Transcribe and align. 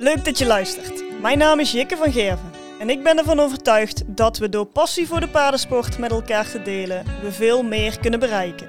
Leuk 0.00 0.24
dat 0.24 0.38
je 0.38 0.46
luistert. 0.46 1.04
Mijn 1.20 1.38
naam 1.38 1.60
is 1.60 1.72
Jikke 1.72 1.96
van 1.96 2.12
Gerven 2.12 2.50
en 2.78 2.90
ik 2.90 3.02
ben 3.02 3.18
ervan 3.18 3.40
overtuigd 3.40 4.02
dat 4.06 4.38
we 4.38 4.48
door 4.48 4.66
passie 4.66 5.06
voor 5.06 5.20
de 5.20 5.28
paardensport 5.28 5.98
met 5.98 6.10
elkaar 6.10 6.50
te 6.50 6.62
delen, 6.62 7.04
we 7.22 7.32
veel 7.32 7.62
meer 7.62 8.00
kunnen 8.00 8.20
bereiken. 8.20 8.68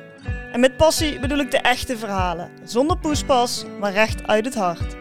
En 0.52 0.60
met 0.60 0.78
passie 0.78 1.20
bedoel 1.20 1.38
ik 1.38 1.52
de 1.52 1.58
echte 1.58 1.98
verhalen, 1.98 2.52
zonder 2.64 2.98
poespas, 2.98 3.66
maar 3.80 3.92
recht 3.92 4.28
uit 4.28 4.46
het 4.46 4.56
hart. 4.56 4.96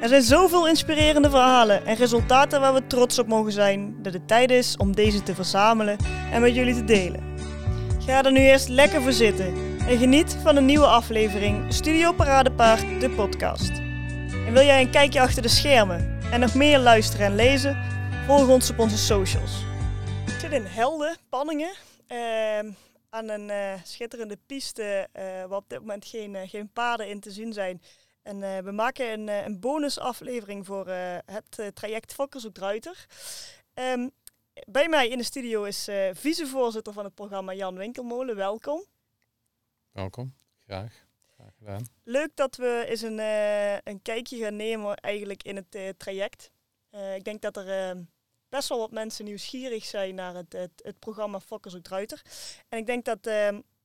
Er 0.00 0.08
zijn 0.08 0.22
zoveel 0.22 0.68
inspirerende 0.68 1.30
verhalen 1.30 1.86
en 1.86 1.96
resultaten 1.96 2.60
waar 2.60 2.74
we 2.74 2.86
trots 2.86 3.18
op 3.18 3.26
mogen 3.26 3.52
zijn, 3.52 3.96
dat 4.02 4.12
het 4.12 4.28
tijd 4.28 4.50
is 4.50 4.76
om 4.76 4.94
deze 4.94 5.22
te 5.22 5.34
verzamelen 5.34 5.96
en 6.32 6.40
met 6.40 6.54
jullie 6.54 6.74
te 6.74 6.84
delen. 6.84 7.22
Ga 8.06 8.24
er 8.24 8.32
nu 8.32 8.40
eerst 8.40 8.68
lekker 8.68 9.02
voor 9.02 9.12
zitten 9.12 9.54
en 9.88 9.98
geniet 9.98 10.36
van 10.42 10.56
een 10.56 10.66
nieuwe 10.66 10.86
aflevering 10.86 11.72
Studio 11.72 12.12
Paradepaard, 12.12 13.00
de 13.00 13.10
podcast. 13.10 13.87
En 14.48 14.54
wil 14.54 14.64
jij 14.64 14.82
een 14.82 14.90
kijkje 14.90 15.20
achter 15.20 15.42
de 15.42 15.48
schermen 15.48 16.20
en 16.32 16.40
nog 16.40 16.54
meer 16.54 16.78
luisteren 16.78 17.26
en 17.26 17.34
lezen? 17.34 17.76
Volg 18.26 18.48
ons 18.48 18.70
op 18.70 18.78
onze 18.78 18.98
socials. 18.98 19.62
Ik 20.26 20.38
zit 20.40 20.52
in 20.52 20.64
Helden, 20.64 21.16
Panningen, 21.28 21.74
eh, 22.06 22.58
aan 23.10 23.28
een 23.28 23.50
eh, 23.50 23.82
schitterende 23.82 24.38
piste 24.46 25.08
uh, 25.12 25.22
waar 25.22 25.58
op 25.58 25.68
dit 25.68 25.78
moment 25.78 26.04
geen, 26.04 26.34
eh, 26.34 26.48
geen 26.48 26.70
paarden 26.72 27.08
in 27.08 27.20
te 27.20 27.30
zien 27.30 27.52
zijn. 27.52 27.82
En 28.22 28.42
eh, 28.42 28.58
we 28.58 28.70
maken 28.70 29.12
een, 29.12 29.28
eh, 29.28 29.44
een 29.44 29.60
bonusaflevering 29.60 30.66
voor 30.66 30.86
eh, 30.86 31.18
het 31.24 31.74
traject 31.74 32.12
Fokkers 32.12 32.44
op 32.44 32.54
Druiter. 32.54 33.06
Ehm, 33.74 34.08
bij 34.66 34.88
mij 34.88 35.08
in 35.08 35.18
de 35.18 35.24
studio 35.24 35.64
is 35.64 35.88
vicevoorzitter 36.12 36.92
van 36.92 37.04
het 37.04 37.14
programma 37.14 37.54
Jan 37.54 37.76
Winkelmolen. 37.76 38.36
Welkom. 38.36 38.84
Welkom, 39.90 40.34
graag. 40.64 41.07
Gedaan. 41.58 41.86
Leuk 42.04 42.30
dat 42.34 42.56
we 42.56 42.84
eens 42.88 43.02
een, 43.02 43.18
een 43.84 44.02
kijkje 44.02 44.36
gaan 44.38 44.56
nemen 44.56 44.96
eigenlijk 44.96 45.42
in 45.42 45.56
het 45.56 45.98
traject. 45.98 46.50
ik 47.14 47.24
denk 47.24 47.42
dat 47.42 47.56
er 47.56 47.96
best 48.48 48.68
wel 48.68 48.78
wat 48.78 48.90
mensen 48.90 49.24
nieuwsgierig 49.24 49.84
zijn 49.84 50.14
naar 50.14 50.34
het, 50.34 50.52
het, 50.52 50.70
het 50.76 50.98
programma 50.98 51.40
Fokkers 51.40 51.74
op 51.74 51.82
Druiter. 51.82 52.22
En 52.68 52.78
ik 52.78 52.86
denk 52.86 53.04
dat 53.04 53.30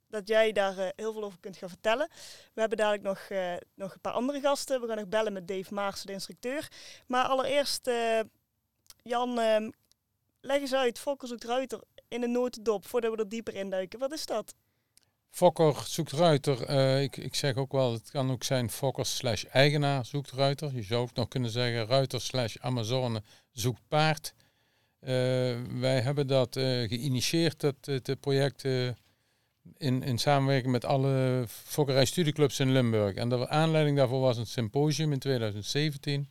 dat 0.07 0.27
jij 0.27 0.51
daar 0.51 0.91
heel 0.95 1.13
veel 1.13 1.23
over 1.23 1.39
kunt 1.39 1.57
gaan 1.57 1.69
vertellen. 1.69 2.07
We 2.53 2.59
hebben 2.59 2.77
dadelijk 2.77 3.03
nog, 3.03 3.27
nog 3.75 3.93
een 3.93 4.01
paar 4.01 4.13
andere 4.13 4.39
gasten. 4.39 4.81
We 4.81 4.87
gaan 4.87 4.97
nog 4.97 5.07
bellen 5.07 5.33
met 5.33 5.47
Dave 5.47 5.73
Maarsen, 5.73 6.07
de 6.07 6.13
instructeur. 6.13 6.71
Maar 7.07 7.25
allereerst, 7.25 7.89
Jan, 9.03 9.33
leg 10.41 10.59
eens 10.59 10.73
uit, 10.73 10.99
Fokker 10.99 11.27
zoekt 11.27 11.43
ruiter 11.43 11.81
in 12.07 12.23
een 12.23 12.31
notendop, 12.31 12.85
voordat 12.85 13.11
we 13.11 13.17
er 13.17 13.29
dieper 13.29 13.55
in 13.55 13.69
duiken. 13.69 13.99
Wat 13.99 14.11
is 14.11 14.25
dat? 14.25 14.53
Fokker 15.33 15.83
zoekt 15.87 16.11
ruiter. 16.11 16.69
ik, 17.01 17.17
ik 17.17 17.35
zeg 17.35 17.55
ook 17.55 17.71
wel, 17.71 17.93
het 17.93 18.11
kan 18.11 18.31
ook 18.31 18.43
zijn 18.43 18.69
Fokker 18.69 19.05
slash 19.05 19.43
eigenaar 19.43 20.05
zoekt 20.05 20.31
ruiter. 20.31 20.75
Je 20.75 20.83
zou 20.83 21.01
ook 21.01 21.13
nog 21.13 21.27
kunnen 21.27 21.49
zeggen 21.49 21.85
ruiter 21.85 22.21
slash 22.21 22.57
Amazone 22.57 23.23
zoekt 23.51 23.81
paard. 23.87 24.33
wij 25.79 26.01
hebben 26.01 26.27
dat 26.27 26.53
geïnitieerd, 26.87 27.59
dat, 27.59 27.75
het 27.85 28.19
project 28.19 28.63
in, 29.77 30.03
in 30.03 30.17
samenwerking 30.17 30.71
met 30.71 30.85
alle 30.85 31.45
fokkerijstudieclubs 31.47 32.59
in 32.59 32.71
Limburg. 32.71 33.15
En 33.15 33.29
de 33.29 33.49
aanleiding 33.49 33.97
daarvoor 33.97 34.21
was 34.21 34.37
een 34.37 34.47
symposium 34.47 35.11
in 35.11 35.19
2017 35.19 36.29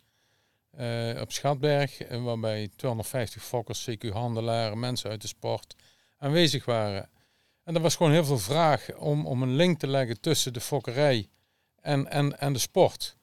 uh, 0.79 1.11
eh, 1.11 1.21
op 1.21 1.33
Schatberg, 1.33 2.03
eh, 2.03 2.25
waarbij 2.25 2.69
250 2.77 3.43
fokkers, 3.43 3.89
CQ-handelaren, 3.91 4.79
mensen 4.79 5.11
uit 5.11 5.21
de 5.21 5.29
sport 5.29 5.75
aanwezig 6.19 6.65
waren. 6.65 7.09
En 7.65 7.75
er 7.75 7.81
was 7.81 7.97
gewoon 7.97 8.13
heel 8.13 8.25
veel 8.25 8.39
vraag 8.39 8.97
om, 8.97 9.27
om 9.27 9.43
een 9.43 9.55
link 9.55 9.79
te 9.79 9.87
leggen 9.87 10.21
tussen 10.21 10.53
de 10.53 10.61
fokkerij 10.61 11.29
en, 11.81 12.11
en, 12.11 12.39
en 12.39 12.53
de 12.53 12.59
sport. 12.59 13.17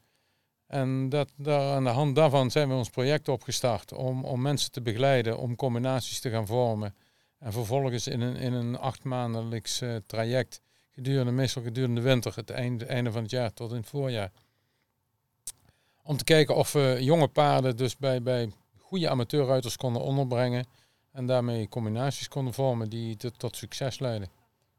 En 0.68 1.10
dat, 1.10 1.30
daar, 1.36 1.76
aan 1.76 1.84
de 1.84 1.90
hand 1.90 2.16
daarvan 2.16 2.52
zijn 2.52 2.70
we 2.70 2.76
ons 2.76 2.90
project 2.90 3.28
opgestart 3.28 3.94
om, 3.94 4.26
om 4.26 4.42
mensen 4.42 4.72
te 4.72 4.82
begeleiden, 4.82 5.38
om 5.38 5.56
combinaties 5.56 6.20
te 6.20 6.30
gaan 6.30 6.48
vormen. 6.48 6.96
En 7.40 7.52
vervolgens 7.52 8.08
in 8.08 8.22
een, 8.22 8.36
in 8.36 8.54
een 8.54 8.78
acht 8.78 9.04
maandelijks 9.04 9.82
uh, 9.82 9.96
traject, 10.06 10.62
gedurende, 10.90 11.32
meestal 11.32 11.64
gedurende 11.64 12.02
de 12.02 12.08
winter, 12.08 12.36
het 12.36 12.50
einde, 12.50 12.86
einde 12.86 13.12
van 13.12 13.22
het 13.22 13.32
jaar 13.32 13.54
tot 13.54 13.72
in 13.72 13.78
het 13.78 13.88
voorjaar. 13.88 14.32
Om 16.04 16.18
te 16.18 16.24
kijken 16.24 16.56
of 16.56 16.72
we 16.72 16.98
jonge 17.00 17.28
paarden 17.28 17.78
dus 17.78 17.98
bij, 17.98 18.22
bij 18.22 18.52
goede 18.78 19.10
amateurruiters 19.10 19.78
konden 19.78 20.02
onderbrengen. 20.02 20.66
En 21.12 21.26
daarmee 21.26 21.70
combinaties 21.70 22.28
konden 22.28 22.54
vormen 22.54 22.90
die 22.90 23.18
tot, 23.18 23.40
tot 23.40 23.56
succes 23.56 24.00
leiden. 24.00 24.30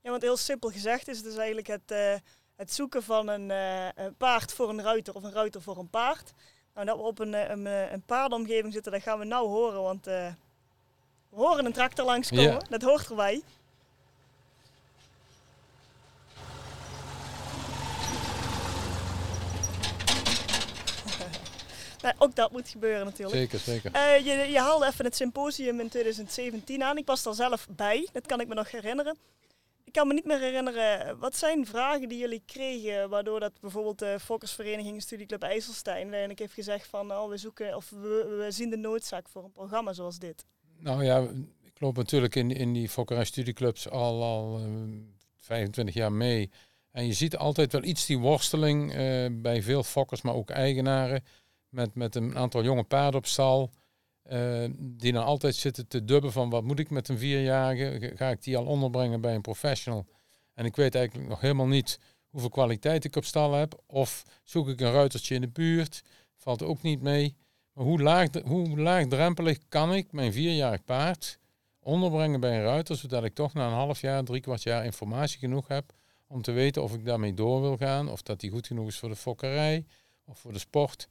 Ja, 0.03 0.11
want 0.11 0.23
heel 0.23 0.37
simpel 0.37 0.71
gezegd 0.71 1.09
is 1.09 1.17
het 1.17 1.25
dus 1.25 1.37
eigenlijk 1.37 1.67
het, 1.67 1.91
uh, 1.93 2.15
het 2.57 2.73
zoeken 2.73 3.03
van 3.03 3.29
een, 3.29 3.51
uh, 3.51 3.89
een, 3.95 4.17
paard 4.17 4.53
voor 4.53 4.69
een 4.69 4.83
ruiter 4.83 5.15
of 5.15 5.23
een 5.23 5.33
ruiter 5.33 5.63
voor 5.63 5.79
een 5.79 5.91
paard. 5.91 6.33
Nou, 6.75 6.87
dat 6.87 6.97
we 6.97 7.03
op 7.03 7.19
een, 7.19 7.51
een, 7.51 7.67
een 7.67 8.03
paardenomgeving 8.03 8.73
zitten, 8.73 8.93
dat 8.93 9.03
gaan 9.03 9.19
we 9.19 9.25
nou 9.25 9.49
horen, 9.49 9.83
want 9.83 10.05
we 10.05 10.35
horen 11.31 11.65
een 11.65 11.73
tractor 11.73 12.05
langskomen, 12.05 12.45
ja. 12.45 12.59
dat 12.69 12.83
hoort 12.83 13.09
erbij. 13.09 13.43
Nou, 22.03 22.15
ook 22.19 22.35
dat 22.35 22.53
moet 22.53 22.69
gebeuren 22.69 23.05
natuurlijk. 23.05 23.37
Zeker, 23.37 23.59
zeker. 23.59 23.95
Uh, 23.95 24.27
je, 24.27 24.51
je, 24.51 24.59
haalde 24.59 24.87
even 24.87 25.05
het 25.05 25.17
symposium 25.17 25.81
in 25.81 25.89
2017 25.89 26.83
aan. 26.83 26.97
Ik 26.97 27.07
was 27.07 27.25
er 27.25 27.35
zelf 27.35 27.67
bij, 27.71 28.09
dat 28.13 28.27
kan 28.27 28.41
ik 28.41 28.49
me 28.49 28.55
nog 28.55 28.71
herinneren. 28.71 29.17
Ik 29.85 29.97
kan 29.97 30.09
me 30.09 30.15
niet 30.15 30.25
meer 30.25 30.41
herinneren, 30.41 31.19
wat 31.19 31.37
zijn 31.37 31.67
vragen 31.67 32.09
die 32.09 32.19
jullie 32.19 32.43
kregen, 32.47 33.09
waardoor 33.09 33.41
dat 33.41 33.53
bijvoorbeeld 33.61 33.99
de 33.99 34.17
Fokkersvereniging 34.21 35.03
Studieclub 35.03 35.43
IJsselstein 35.43 35.97
uiteindelijk 35.97 36.39
heeft 36.39 36.53
gezegd 36.53 36.87
van, 36.87 37.13
oh, 37.13 37.29
we 37.29 37.37
zoeken 37.37 37.77
of 37.77 37.91
we, 37.91 38.37
we 38.39 38.51
zien 38.51 38.71
de 38.71 38.77
noodzaak 38.77 39.29
voor 39.29 39.45
een 39.45 39.53
programma 39.53 39.93
zoals 39.93 40.19
dit. 40.19 40.45
Nou 40.79 41.05
ja, 41.05 41.19
ik 41.63 41.81
loop 41.81 41.97
natuurlijk 41.97 42.35
in, 42.35 42.51
in 42.51 42.73
die 42.73 42.89
fokkerij 42.89 43.25
studieclubs 43.25 43.89
al, 43.89 44.23
al 44.23 44.59
uh, 44.59 44.65
eh, 44.65 44.71
25 45.37 45.95
jaar 45.95 46.13
mee. 46.13 46.51
En 46.91 47.07
je 47.07 47.13
ziet 47.13 47.37
altijd 47.37 47.73
wel 47.73 47.85
iets 47.85 48.07
die 48.07 48.19
worsteling 48.19 48.95
uh, 48.95 49.27
bij 49.33 49.63
veel 49.63 49.83
fokkers, 49.83 50.23
maar 50.23 50.35
ook 50.35 50.51
eigenaren. 50.51 51.25
Met, 51.71 51.95
met 51.95 52.15
een 52.15 52.37
aantal 52.37 52.63
jonge 52.63 52.83
paarden 52.83 53.21
op 53.21 53.27
stal. 53.27 53.71
Uh, 54.31 54.65
die 54.79 55.13
dan 55.13 55.25
altijd 55.25 55.55
zitten 55.55 55.89
te 55.89 56.05
dubben 56.05 56.33
van 56.33 56.51
wat 56.51 56.63
moet 56.63 56.79
ik 56.79 56.91
met 56.91 57.09
een 57.09 57.19
vierjarige? 57.19 58.13
Ga 58.17 58.29
ik 58.29 58.43
die 58.43 58.57
al 58.57 58.67
onderbrengen 58.67 59.21
bij 59.21 59.35
een 59.35 59.41
professional? 59.41 60.07
En 60.55 60.65
ik 60.65 60.77
weet 60.77 60.95
eigenlijk 60.95 61.29
nog 61.29 61.41
helemaal 61.41 61.67
niet 61.67 61.99
hoeveel 62.29 62.51
kwaliteit 62.51 63.05
ik 63.05 63.17
op 63.17 63.25
stal 63.25 63.53
heb. 63.53 63.83
Of 63.87 64.23
zoek 64.45 64.69
ik 64.69 64.81
een 64.81 64.93
ruitertje 64.93 65.35
in 65.35 65.41
de 65.41 65.49
buurt? 65.49 66.03
Valt 66.37 66.63
ook 66.63 66.83
niet 66.83 67.01
mee 67.01 67.37
hoe, 67.73 68.03
laag, 68.03 68.29
hoe 68.45 68.81
laagdrempelig 68.81 69.59
kan 69.69 69.95
ik 69.95 70.13
mijn 70.13 70.33
vierjarig 70.33 70.85
paard 70.85 71.39
onderbrengen 71.83 72.41
bij 72.41 72.57
een 72.57 72.63
ruiter, 72.63 72.97
zodat 72.97 73.25
ik 73.25 73.35
toch 73.35 73.53
na 73.53 73.67
een 73.67 73.73
half 73.73 74.01
jaar, 74.01 74.25
drie 74.25 74.41
kwart 74.41 74.63
jaar 74.63 74.85
informatie 74.85 75.39
genoeg 75.39 75.69
heb 75.69 75.93
om 76.27 76.43
te 76.43 76.53
weten 76.53 76.83
of 76.83 76.95
ik 76.95 77.05
daarmee 77.05 77.35
door 77.35 77.61
wil 77.61 77.77
gaan, 77.77 78.09
of 78.09 78.23
dat 78.23 78.41
die 78.41 78.51
goed 78.51 78.67
genoeg 78.67 78.89
is 78.89 78.99
voor 78.99 79.09
de 79.09 79.17
fokkerij 79.17 79.85
of 80.25 80.39
voor 80.39 80.53
de 80.53 80.59
sport. 80.59 81.09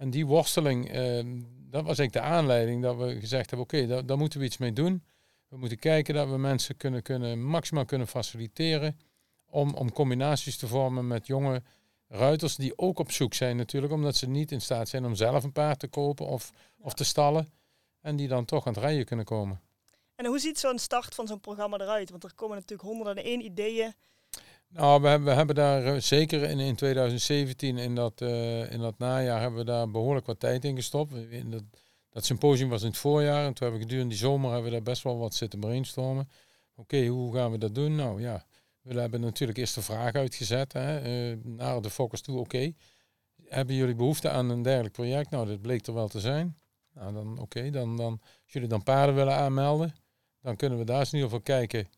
En 0.00 0.10
die 0.10 0.26
worsteling, 0.26 0.88
eh, 0.88 1.24
dat 1.70 1.84
was 1.84 1.98
eigenlijk 1.98 2.12
de 2.12 2.20
aanleiding 2.20 2.82
dat 2.82 2.96
we 2.96 3.20
gezegd 3.20 3.50
hebben, 3.50 3.66
oké, 3.66 3.86
daar, 3.86 4.06
daar, 4.06 4.18
moeten 4.18 4.38
we 4.38 4.44
iets 4.44 4.58
mee 4.58 4.72
doen. 4.72 5.04
We 5.48 5.56
moeten 5.56 5.78
kijken 5.78 6.14
dat 6.14 6.28
we 6.28 6.36
mensen 6.38 6.76
kunnen, 6.76 7.02
kunnen 7.02 7.42
maximaal 7.44 7.84
kunnen 7.84 8.06
faciliteren 8.06 8.98
om, 9.46 9.74
om 9.74 9.92
combinaties 9.92 10.56
te 10.56 10.66
vormen 10.66 11.06
met 11.06 11.26
jonge 11.26 11.62
ruiters 12.08 12.56
die 12.56 12.78
ook 12.78 12.98
op 12.98 13.10
zoek 13.10 13.34
zijn 13.34 13.56
natuurlijk, 13.56 13.92
omdat 13.92 14.16
ze 14.16 14.28
niet 14.28 14.52
in 14.52 14.60
staat 14.60 14.88
zijn 14.88 15.04
om 15.04 15.14
zelf 15.14 15.44
een 15.44 15.52
paard 15.52 15.78
te 15.78 15.88
kopen 15.88 16.26
of, 16.26 16.50
of 16.78 16.94
te 16.94 17.04
stallen. 17.04 17.52
En 18.00 18.16
die 18.16 18.28
dan 18.28 18.44
toch 18.44 18.66
aan 18.66 18.72
het 18.72 18.82
rijden 18.82 19.04
kunnen 19.04 19.24
komen. 19.24 19.60
En 20.14 20.26
hoe 20.26 20.38
ziet 20.38 20.58
zo'n 20.58 20.78
start 20.78 21.14
van 21.14 21.26
zo'n 21.26 21.40
programma 21.40 21.78
eruit? 21.78 22.10
Want 22.10 22.24
er 22.24 22.34
komen 22.34 22.56
natuurlijk 22.56 22.88
honderden 22.88 23.24
en 23.24 23.30
één 23.30 23.44
ideeën. 23.44 23.94
Nou, 24.72 25.02
we 25.02 25.08
hebben, 25.08 25.54
daar 25.54 25.84
eh, 25.84 26.00
zeker 26.00 26.42
in, 26.42 26.58
in 26.58 26.76
2017, 26.76 27.78
in 27.78 27.94
dat, 27.94 28.20
uh, 28.20 28.72
in 28.72 28.78
dat 28.80 28.98
najaar, 28.98 29.40
hebben 29.40 29.58
we 29.58 29.64
daar 29.64 29.90
behoorlijk 29.90 30.26
wat 30.26 30.40
tijd 30.40 30.64
in 30.64 30.76
gestopt. 30.76 31.14
In 31.14 31.50
dat, 31.50 31.62
dat 32.10 32.24
symposium 32.24 32.68
was 32.68 32.82
in 32.82 32.88
het 32.88 32.96
voorjaar 32.96 33.44
en 33.46 33.54
toen 33.54 33.68
hebben 33.68 33.78
we 33.78 33.86
gedurende 33.86 34.08
die 34.10 34.18
zomer 34.18 34.50
hebben 34.52 34.70
we 34.70 34.76
daar 34.76 34.82
best 34.82 35.02
wel 35.02 35.18
wat 35.18 35.34
zitten 35.34 35.60
brainstormen. 35.60 36.28
Oké, 36.74 37.06
hoe 37.06 37.34
gaan 37.34 37.50
we 37.50 37.58
dat 37.58 37.74
doen? 37.74 37.94
Nou 37.94 38.20
ja, 38.20 38.46
we 38.82 39.00
hebben 39.00 39.20
natuurlijk 39.20 39.58
eerst 39.58 39.74
de 39.74 39.82
vraag 39.82 40.12
uitgezet 40.12 40.72
hè, 40.72 40.98
eh, 40.98 41.36
naar 41.42 41.82
de 41.82 41.90
focus 41.90 42.20
toe. 42.20 42.38
Oké, 42.38 42.72
hebben 43.44 43.74
jullie 43.74 43.94
behoefte 43.94 44.30
aan 44.30 44.50
een 44.50 44.62
dergelijk 44.62 44.94
project? 44.94 45.30
Nou, 45.30 45.46
dat 45.46 45.60
bleek 45.60 45.86
er 45.86 45.94
wel 45.94 46.08
te 46.08 46.20
zijn. 46.20 46.58
Nou, 46.94 47.12
dan 47.12 47.38
oké, 47.38 47.70
dan, 47.70 47.96
dan, 47.96 48.20
als 48.22 48.52
jullie 48.52 48.68
dan 48.68 48.82
paarden 48.82 49.14
willen 49.14 49.34
aanmelden, 49.34 49.94
dan 50.42 50.56
kunnen 50.56 50.78
we 50.78 50.84
daar 50.84 50.98
eens 50.98 51.12
in 51.12 51.18
ieder 51.18 51.30
geval 51.30 51.56
kijken. 51.56 51.88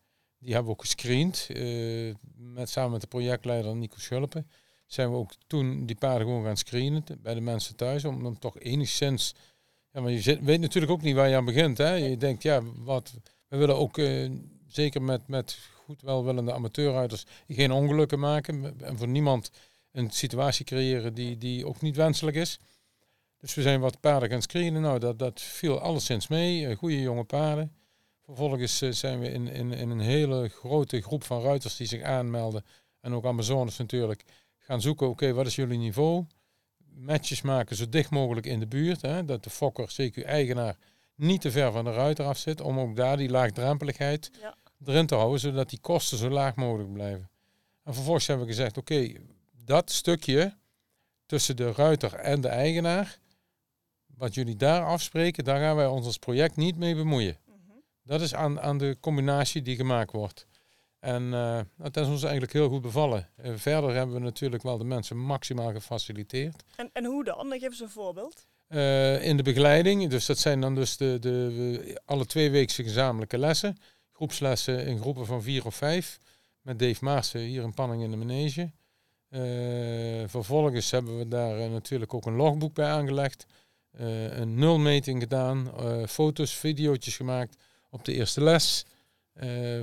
Die 0.43 0.53
hebben 0.53 0.71
we 0.71 0.77
ook 0.77 0.81
gescreend, 0.81 1.47
uh, 1.49 2.13
met, 2.35 2.69
samen 2.69 2.91
met 2.91 3.01
de 3.01 3.07
projectleider 3.07 3.75
Nico 3.75 3.97
Schulpen. 3.97 4.47
Zijn 4.85 5.09
we 5.09 5.15
ook 5.15 5.31
toen 5.47 5.85
die 5.85 5.95
paarden 5.95 6.27
gewoon 6.27 6.43
gaan 6.43 6.57
screenen 6.57 7.03
bij 7.19 7.33
de 7.33 7.41
mensen 7.41 7.75
thuis, 7.75 8.05
om 8.05 8.23
dan 8.23 8.39
toch 8.39 8.59
enigszins... 8.59 9.35
Ja, 9.91 10.01
maar 10.01 10.11
je 10.11 10.39
weet 10.41 10.59
natuurlijk 10.59 10.91
ook 10.91 11.01
niet 11.01 11.15
waar 11.15 11.29
je 11.29 11.35
aan 11.35 11.45
begint. 11.45 11.77
Hè? 11.77 11.93
Je 11.93 12.17
denkt, 12.17 12.43
ja, 12.43 12.61
wat, 12.75 13.13
we 13.47 13.57
willen 13.57 13.75
ook 13.75 13.97
uh, 13.97 14.31
zeker 14.67 15.01
met, 15.01 15.27
met 15.27 15.57
goed 15.85 16.01
welwillende 16.01 16.53
amateurruiters 16.53 17.25
geen 17.47 17.71
ongelukken 17.71 18.19
maken 18.19 18.81
en 18.81 18.97
voor 18.97 19.07
niemand 19.07 19.51
een 19.91 20.11
situatie 20.11 20.65
creëren 20.65 21.13
die, 21.13 21.37
die 21.37 21.67
ook 21.67 21.81
niet 21.81 21.95
wenselijk 21.95 22.37
is. 22.37 22.59
Dus 23.39 23.53
we 23.53 23.61
zijn 23.61 23.79
wat 23.79 23.99
paarden 23.99 24.29
gaan 24.29 24.41
screenen. 24.41 24.81
Nou, 24.81 24.99
dat, 24.99 25.19
dat 25.19 25.41
viel 25.41 25.79
alleszins 25.79 26.27
mee. 26.27 26.61
Uh, 26.61 26.75
goede 26.77 27.01
jonge 27.01 27.23
paarden. 27.23 27.71
Vervolgens 28.35 28.81
uh, 28.81 28.91
zijn 28.91 29.19
we 29.19 29.31
in, 29.31 29.47
in, 29.47 29.71
in 29.71 29.89
een 29.89 29.99
hele 29.99 30.49
grote 30.49 31.01
groep 31.01 31.23
van 31.23 31.41
ruiters 31.41 31.75
die 31.75 31.87
zich 31.87 32.01
aanmelden. 32.01 32.65
En 33.01 33.13
ook 33.13 33.25
Amazones 33.25 33.77
natuurlijk. 33.77 34.23
Gaan 34.57 34.81
zoeken, 34.81 35.09
oké, 35.09 35.33
wat 35.33 35.45
is 35.45 35.55
jullie 35.55 35.77
niveau? 35.77 36.25
Matches 36.95 37.41
maken 37.41 37.75
zo 37.75 37.89
dicht 37.89 38.09
mogelijk 38.09 38.45
in 38.45 38.59
de 38.59 38.67
buurt. 38.67 39.01
Hè, 39.01 39.25
dat 39.25 39.43
de 39.43 39.49
fokker, 39.49 39.87
CQ-eigenaar, 40.01 40.77
niet 41.15 41.41
te 41.41 41.51
ver 41.51 41.71
van 41.71 41.83
de 41.83 41.91
ruiter 41.91 42.25
af 42.25 42.37
zit. 42.37 42.61
Om 42.61 42.79
ook 42.79 42.95
daar 42.95 43.17
die 43.17 43.29
laagdrempeligheid 43.29 44.31
ja. 44.41 44.55
erin 44.85 45.05
te 45.05 45.15
houden. 45.15 45.39
Zodat 45.39 45.69
die 45.69 45.79
kosten 45.79 46.17
zo 46.17 46.29
laag 46.29 46.55
mogelijk 46.55 46.93
blijven. 46.93 47.29
En 47.83 47.93
vervolgens 47.93 48.27
hebben 48.27 48.45
we 48.45 48.51
gezegd, 48.51 48.77
oké, 48.77 49.13
dat 49.65 49.91
stukje 49.91 50.57
tussen 51.25 51.55
de 51.55 51.71
ruiter 51.71 52.13
en 52.13 52.41
de 52.41 52.47
eigenaar, 52.47 53.17
wat 54.05 54.33
jullie 54.33 54.55
daar 54.55 54.85
afspreken, 54.85 55.43
daar 55.43 55.59
gaan 55.59 55.75
wij 55.75 55.87
ons 55.87 56.05
als 56.05 56.17
project 56.17 56.55
niet 56.55 56.77
mee 56.77 56.95
bemoeien. 56.95 57.37
Dat 58.03 58.21
is 58.21 58.35
aan, 58.35 58.59
aan 58.61 58.77
de 58.77 58.97
combinatie 58.99 59.61
die 59.61 59.75
gemaakt 59.75 60.11
wordt. 60.11 60.47
En 61.03 61.23
uh, 61.23 61.59
dat 61.77 61.97
is 61.97 62.07
ons 62.07 62.23
eigenlijk 62.23 62.53
heel 62.53 62.69
goed 62.69 62.81
bevallen. 62.81 63.29
Uh, 63.45 63.51
verder 63.55 63.95
hebben 63.95 64.15
we 64.15 64.21
natuurlijk 64.21 64.63
wel 64.63 64.77
de 64.77 64.83
mensen 64.83 65.17
maximaal 65.17 65.71
gefaciliteerd. 65.71 66.63
En, 66.75 66.89
en 66.93 67.05
hoe 67.05 67.23
dan? 67.23 67.51
Geef 67.51 67.63
eens 67.63 67.79
een 67.79 67.89
voorbeeld. 67.89 68.47
Uh, 68.69 69.25
in 69.25 69.37
de 69.37 69.43
begeleiding, 69.43 70.09
dus 70.09 70.25
dat 70.25 70.37
zijn 70.37 70.61
dan 70.61 70.75
dus 70.75 70.97
de, 70.97 71.17
de, 71.19 72.01
alle 72.05 72.25
twee 72.25 72.51
weekse 72.51 72.83
gezamenlijke 72.83 73.37
lessen. 73.37 73.77
Groepslessen 74.11 74.85
in 74.85 74.99
groepen 74.99 75.25
van 75.25 75.41
vier 75.41 75.65
of 75.65 75.75
vijf. 75.75 76.19
Met 76.61 76.79
Dave 76.79 77.03
Maassen 77.03 77.39
hier 77.39 77.63
in 77.63 77.73
Panning 77.73 78.03
in 78.03 78.11
de 78.11 78.17
Manege. 78.17 78.71
Uh, 79.29 79.39
vervolgens 80.27 80.91
hebben 80.91 81.17
we 81.17 81.27
daar 81.27 81.69
natuurlijk 81.69 82.13
ook 82.13 82.25
een 82.25 82.35
logboek 82.35 82.73
bij 82.73 82.89
aangelegd. 82.89 83.45
Een 83.91 84.55
nulmeting 84.55 85.21
gedaan, 85.21 85.71
foto's, 86.07 86.53
video's 86.53 87.15
gemaakt 87.15 87.55
op 87.93 88.05
de 88.05 88.13
eerste 88.13 88.41
les. 88.41 88.85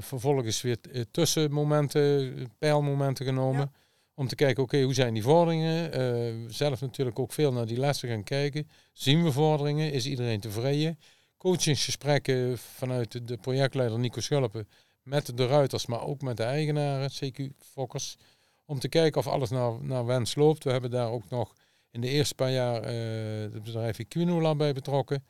vervolgens 0.01 0.62
weer 0.62 0.77
tussenmomenten, 1.11 2.49
pijlmomenten 2.59 3.25
genomen. 3.25 3.73
Om 4.15 4.29
te 4.29 4.35
kijken, 4.35 4.62
oké, 4.62 4.83
hoe 4.83 4.95
zijn 4.95 5.15
die 5.15 5.23
vorderingen? 5.23 6.55
zelf 6.55 6.81
natuurlijk 6.81 7.19
ook 7.19 7.33
veel 7.33 7.53
naar 7.53 7.67
die 7.67 7.79
lessen 7.79 8.09
gaan 8.09 8.23
kijken. 8.23 8.69
Zien 8.93 9.25
we 9.25 9.33
vorderingen? 9.33 9.93
Is 9.93 10.07
iedereen 10.07 10.41
tevreden? 10.41 10.99
Coachingsgesprekken 11.37 12.59
vanuit 12.59 13.29
de 13.29 13.37
projectleider 13.37 13.99
Nico 13.99 14.21
Schulpen 14.21 14.69
met 15.03 15.37
de 15.37 15.47
ruiters, 15.47 15.87
maar 15.87 16.03
ook 16.03 16.21
met 16.21 16.37
de 16.37 16.43
eigenaren, 16.43 17.11
CQ-fokkers 17.11 18.17
om 18.65 18.79
te 18.79 18.89
kijken 18.89 19.21
of 19.21 19.27
alles 19.27 19.51
naar, 19.51 19.85
naar 19.85 20.07
wens 20.07 20.35
loopt. 20.35 20.65
We 20.65 20.71
hebben 20.71 20.91
daar 20.91 21.11
ook 21.11 21.29
nog 21.29 21.53
in 21.91 22.01
de 22.01 22.09
eerste 22.09 22.35
paar 22.35 22.51
jaar 22.51 22.77
uh, 22.77 23.53
het 23.53 23.62
bedrijf 23.62 23.99
Equinolab 23.99 24.59
bij 24.59 24.73
betrokken. 24.73 25.25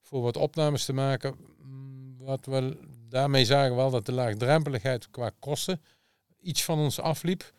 Voor 0.00 0.22
wat 0.22 0.36
opnames 0.36 0.84
te 0.84 0.92
maken. 0.92 1.34
Wat 2.24 2.46
we 2.46 2.78
daarmee 3.08 3.44
zagen 3.44 3.76
wel 3.76 3.90
dat 3.90 4.06
de 4.06 4.12
laagdrempeligheid 4.12 5.10
qua 5.10 5.30
kosten 5.38 5.82
iets 6.40 6.64
van 6.64 6.78
ons 6.78 7.00
afliep. 7.00 7.52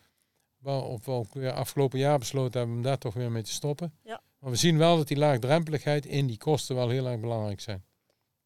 Waarop 0.57 1.05
we 1.05 1.11
ook 1.11 1.33
weer 1.33 1.51
afgelopen 1.51 1.99
jaar 1.99 2.19
besloten 2.19 2.59
hebben 2.59 2.77
om 2.77 2.83
daar 2.83 2.97
toch 2.97 3.13
weer 3.13 3.31
mee 3.31 3.43
te 3.43 3.51
stoppen. 3.51 3.93
Ja. 4.03 4.21
Maar 4.39 4.51
we 4.51 4.57
zien 4.57 4.77
wel 4.77 4.97
dat 4.97 5.07
die 5.07 5.17
laagdrempeligheid 5.17 6.05
in 6.05 6.27
die 6.27 6.37
kosten 6.37 6.75
wel 6.75 6.89
heel 6.89 7.07
erg 7.07 7.19
belangrijk 7.19 7.61
zijn. 7.61 7.85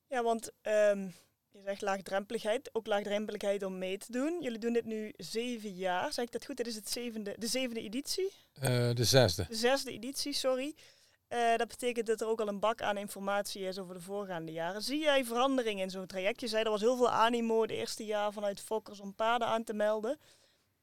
Ja, 0.08 0.24
want 0.24 0.52
um, 0.62 1.14
je 1.50 1.62
zegt 1.66 1.82
laagdrempeligheid, 1.82 2.70
ook 2.74 2.88
laagdrempeligheid 2.88 3.64
om 3.64 3.78
mee 3.78 3.98
te 3.98 4.12
doen. 4.12 4.42
Jullie 4.42 4.60
doen 4.60 4.74
dit 4.74 4.86
nu 4.86 5.14
zeven 5.18 5.76
jaar, 5.76 6.14
zeg 6.14 6.26
ik 6.26 6.32
dat 6.32 6.46
goed? 6.46 6.58
Dit 6.58 6.68
is 6.68 6.76
het 6.76 6.90
zevende, 6.90 7.36
de 7.38 7.48
zevende 7.48 7.82
editie? 7.82 8.32
Uh, 8.64 8.94
de 8.94 9.04
zesde. 9.04 9.46
De 9.50 9.56
zesde 9.56 9.92
editie, 9.92 10.34
sorry. 10.34 10.76
Uh, 11.30 11.56
dat 11.56 11.68
betekent 11.68 12.08
dat 12.08 12.22
er 12.22 12.28
ook 12.28 12.42
al 12.42 12.48
een 12.48 12.60
bak 12.60 12.82
aan 12.82 12.98
informatie 12.98 13.62
is 13.62 13.78
over 13.78 13.94
de 13.94 14.02
voorgaande 14.02 14.52
jaren. 14.52 14.82
Zie 14.82 15.00
jij 15.00 15.26
verandering 15.26 15.82
in 15.82 15.90
zo'n 15.90 16.06
traject? 16.06 16.42
Je 16.42 16.48
zei 16.48 16.64
er 16.64 16.70
was 16.70 16.82
heel 16.82 16.98
veel 16.98 17.10
animo 17.10 17.62
het 17.62 17.72
eerste 17.72 18.06
jaar 18.06 18.34
vanuit 18.34 18.60
Fokkers 18.60 19.00
om 19.00 19.16
paarden 19.16 19.48
aan 19.48 19.64
te 19.64 19.74
melden. 19.74 20.20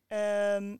Uh, 0.08 0.74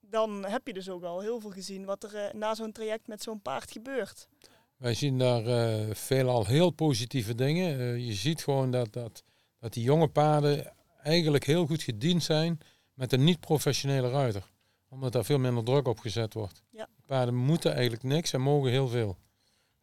dan 0.00 0.44
heb 0.44 0.66
je 0.66 0.72
dus 0.72 0.88
ook 0.88 1.02
al 1.02 1.20
heel 1.20 1.40
veel 1.40 1.50
gezien 1.50 1.84
wat 1.84 2.02
er 2.02 2.14
uh, 2.14 2.32
na 2.32 2.54
zo'n 2.54 2.72
traject 2.72 3.06
met 3.06 3.22
zo'n 3.22 3.42
paard 3.42 3.72
gebeurt. 3.72 4.28
Wij 4.76 4.94
zien 4.94 5.18
daar 5.18 5.46
uh, 5.46 5.94
veelal 5.94 6.46
heel 6.46 6.70
positieve 6.70 7.34
dingen. 7.34 8.00
Je 8.04 8.12
ziet 8.12 8.42
gewoon 8.42 8.70
dat, 8.70 8.92
dat, 8.92 9.22
dat 9.58 9.72
die 9.72 9.82
jonge 9.82 10.08
paarden 10.08 10.72
eigenlijk 11.02 11.44
heel 11.44 11.66
goed 11.66 11.82
gediend 11.82 12.22
zijn 12.22 12.58
met 12.94 13.12
een 13.12 13.24
niet-professionele 13.24 14.10
ruiter. 14.10 14.51
Omdat 14.92 15.12
daar 15.12 15.24
veel 15.24 15.38
minder 15.38 15.64
druk 15.64 15.88
op 15.88 15.98
gezet 15.98 16.34
wordt. 16.34 16.62
Ja. 16.70 16.88
Paarden 17.06 17.34
moeten 17.34 17.72
eigenlijk 17.72 18.02
niks 18.02 18.32
en 18.32 18.40
mogen 18.40 18.70
heel 18.70 18.88
veel. 18.88 19.16